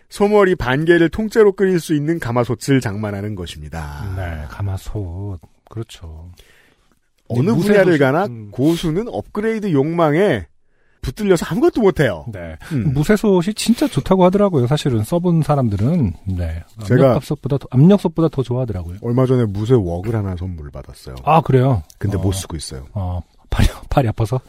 소머리 0.08 0.54
반 0.54 0.84
개를 0.84 1.08
통째로 1.08 1.52
끓일 1.52 1.80
수 1.80 1.94
있는 1.94 2.18
가마솥을 2.18 2.80
장만하는 2.80 3.34
것입니다. 3.34 4.14
네. 4.16 4.46
가마솥. 4.48 5.40
그렇죠. 5.68 6.32
어느 7.28 7.52
분야를 7.54 7.98
가나 7.98 8.26
음. 8.26 8.50
고수는 8.50 9.08
업그레이드 9.08 9.72
욕망에 9.72 10.46
붙들려서 11.06 11.46
아무것도 11.46 11.80
못해요. 11.80 12.24
네. 12.32 12.56
음. 12.72 12.92
무쇠솥이 12.92 13.54
진짜 13.54 13.86
좋다고 13.86 14.24
하더라고요. 14.24 14.66
사실은 14.66 15.04
써본 15.04 15.42
사람들은 15.42 16.12
네. 16.26 16.64
제가- 16.80 17.04
압력솥보다 17.10 17.58
더, 17.58 17.66
압력솥보다 17.70 18.28
더 18.28 18.42
좋아하더라고요. 18.42 18.98
얼마 19.02 19.24
전에 19.24 19.44
무쇠 19.44 19.74
웍을 19.74 20.14
하나 20.14 20.34
선물 20.36 20.70
받았어요. 20.70 21.14
아 21.24 21.40
그래요. 21.40 21.82
근데 21.98 22.16
어, 22.16 22.20
못 22.20 22.32
쓰고 22.32 22.56
있어요. 22.56 22.86
어 22.92 23.20
팔이 23.50 23.68
팔이 23.88 24.08
아파서 24.08 24.40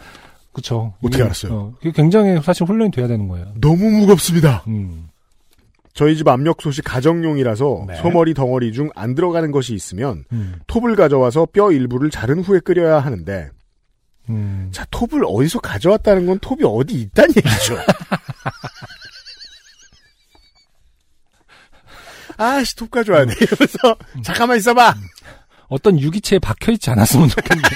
그쵸. 0.52 0.93
어떻게 1.00 1.17
이게, 1.17 1.24
알았어요? 1.24 1.54
어, 1.54 1.74
이게 1.82 1.91
굉장히 1.91 2.41
사실 2.41 2.65
훈련이 2.65 2.89
돼야 2.91 3.08
되는 3.08 3.28
거예요. 3.28 3.46
너무 3.62 3.91
무겁습니다. 3.91 4.63
음. 4.67 5.10
저희 5.93 6.15
집 6.17 6.28
압력솥이 6.28 6.78
가정용이라서 6.84 7.86
네. 7.88 7.96
소머리 7.98 8.34
덩어리 8.34 8.72
중 8.74 8.89
안 8.96 9.13
들어가는 9.15 9.52
것이 9.52 9.74
있으면 9.76 10.26
음. 10.32 10.56
톱을 10.67 10.96
가져와서 10.96 11.48
뼈 11.52 11.72
일부를 11.72 12.10
자른 12.10 12.39
후에 12.41 12.60
끓여야 12.60 13.00
하는데 13.00 13.50
음. 14.30 14.70
자 14.72 14.86
톱을 14.92 15.24
어디서 15.26 15.60
가져왔다는 15.60 16.26
건 16.26 16.40
톱이 16.40 16.63
어디 16.66 16.96
있다는 17.02 17.36
얘기죠. 17.38 17.78
아씨 22.38 22.76
톱 22.76 22.92
가져와야 22.92 23.26
돼 23.26 23.34
이러면서 23.42 23.98
잠깐만 24.24 24.58
있어봐 24.58 24.94
어떤 25.70 26.00
유기체에 26.00 26.40
박혀 26.40 26.72
있지 26.72 26.90
않았으면 26.90 27.30
좋겠네. 27.30 27.62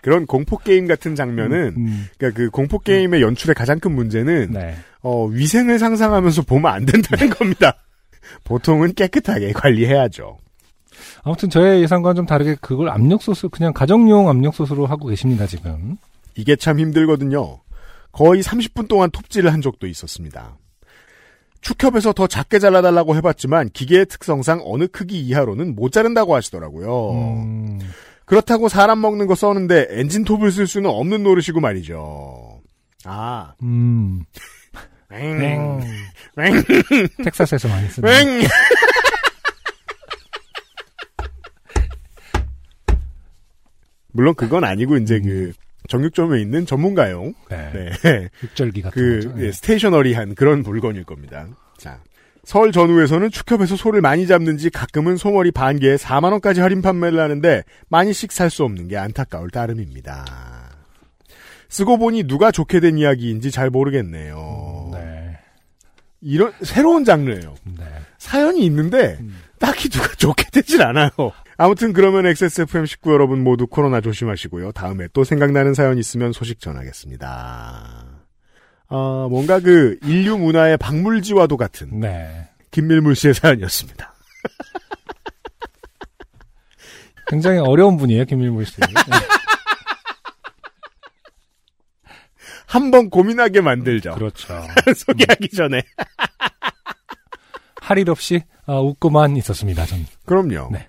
그런 0.00 0.26
공포 0.26 0.56
게임 0.56 0.86
같은 0.86 1.14
장면은 1.14 1.74
음. 1.76 2.08
그러니까 2.16 2.38
그 2.38 2.50
공포 2.50 2.78
게임의 2.78 3.20
연출의 3.20 3.54
가장 3.54 3.80
큰 3.80 3.92
문제는 3.94 4.52
네. 4.52 4.76
어, 5.02 5.26
위생을 5.26 5.78
상상하면서 5.78 6.42
보면 6.42 6.72
안 6.72 6.86
된다는 6.86 7.30
겁니다. 7.30 7.74
보통은 8.44 8.94
깨끗하게 8.94 9.52
관리해야죠. 9.52 10.38
아무튼 11.22 11.50
저의 11.50 11.82
예상과는 11.82 12.16
좀 12.16 12.26
다르게 12.26 12.56
그걸 12.60 12.88
압력솥을 12.88 13.50
그냥 13.50 13.72
가정용 13.72 14.28
압력솥으로 14.28 14.86
하고 14.86 15.08
계십니다 15.08 15.46
지금. 15.46 15.96
이게 16.36 16.56
참 16.56 16.78
힘들거든요. 16.78 17.60
거의 18.12 18.42
30분 18.42 18.88
동안 18.88 19.10
톱질을 19.10 19.52
한 19.52 19.60
적도 19.60 19.86
있었습니다. 19.86 20.56
축협에서 21.60 22.12
더 22.12 22.26
작게 22.26 22.58
잘라달라고 22.58 23.16
해봤지만 23.16 23.70
기계의 23.72 24.06
특성상 24.06 24.62
어느 24.64 24.86
크기 24.86 25.20
이하로는 25.20 25.74
못 25.74 25.92
자른다고 25.92 26.34
하시더라고요. 26.34 27.10
음. 27.12 27.78
그렇다고 28.24 28.68
사람 28.68 29.00
먹는 29.00 29.26
거 29.26 29.34
써는데 29.34 29.86
엔진 29.90 30.24
톱을 30.24 30.52
쓸 30.52 30.66
수는 30.66 30.90
없는 30.90 31.22
노릇이고 31.22 31.60
말이죠. 31.60 32.60
아, 33.04 33.54
음. 33.62 34.24
왱. 35.10 35.38
왱. 35.38 35.80
왱. 36.36 37.24
텍사스에서 37.24 37.68
많이 37.68 37.88
쓰는. 37.88 38.08
왱. 38.08 38.48
물론 44.12 44.34
그건 44.34 44.64
아니고 44.64 44.96
이제 44.96 45.20
그 45.20 45.52
정육점에 45.88 46.40
있는 46.40 46.66
전문가용 46.66 47.34
네. 47.50 47.70
네. 48.02 48.28
육절기 48.42 48.82
같은 48.82 49.20
그. 49.34 49.34
예, 49.44 49.52
스테이셔너리한 49.52 50.34
그런 50.34 50.62
물건일 50.62 51.04
겁니다. 51.04 51.46
자. 51.76 52.00
서울 52.44 52.72
전후에서는 52.72 53.30
축협에서 53.30 53.76
소를 53.76 54.00
많이 54.00 54.26
잡는지 54.26 54.70
가끔은 54.70 55.16
소머리 55.18 55.50
반 55.50 55.78
개에 55.78 55.96
4만 55.96 56.32
원까지 56.32 56.60
할인 56.62 56.80
판매를 56.80 57.20
하는데 57.20 57.62
많이씩 57.90 58.32
살 58.32 58.48
수 58.48 58.64
없는 58.64 58.88
게 58.88 58.96
안타까울 58.96 59.50
따름입니다. 59.50 60.24
쓰고 61.68 61.98
보니 61.98 62.24
누가 62.24 62.50
좋게 62.50 62.80
된 62.80 62.96
이야기인지 62.96 63.50
잘 63.50 63.68
모르겠네요. 63.68 64.90
네. 64.94 65.38
이런 66.22 66.52
새로운 66.62 67.04
장르예요. 67.04 67.54
네. 67.78 67.84
사연이 68.16 68.64
있는데 68.64 69.18
음. 69.20 69.36
딱히 69.58 69.90
누가 69.90 70.08
좋게 70.16 70.46
되질 70.50 70.80
않아요. 70.82 71.10
아무튼 71.60 71.92
그러면 71.92 72.24
XSFM 72.24 72.86
식구 72.86 73.12
여러분 73.12 73.42
모두 73.42 73.66
코로나 73.66 74.00
조심하시고요. 74.00 74.70
다음에 74.72 75.08
또 75.12 75.24
생각나는 75.24 75.74
사연 75.74 75.98
있으면 75.98 76.32
소식 76.32 76.60
전하겠습니다. 76.60 78.06
아, 78.90 79.26
뭔가 79.28 79.58
그 79.58 79.98
인류 80.04 80.38
문화의 80.38 80.76
박물지와도 80.78 81.56
같은 81.56 81.98
네. 81.98 82.48
김밀물 82.70 83.16
씨의 83.16 83.34
사연이었습니다. 83.34 84.14
굉장히 87.26 87.58
어려운 87.58 87.96
분이에요, 87.96 88.24
김일물 88.24 88.64
씨. 88.64 88.80
네. 88.80 88.86
한번 92.66 93.10
고민하게 93.10 93.62
만들죠. 93.62 94.14
그렇죠. 94.14 94.62
소개하기 94.96 95.48
전에. 95.48 95.82
할일 97.80 98.10
없이 98.10 98.44
아, 98.64 98.78
웃고만 98.78 99.36
있었습니다. 99.38 99.86
전. 99.86 100.06
그럼요. 100.24 100.68
네. 100.70 100.88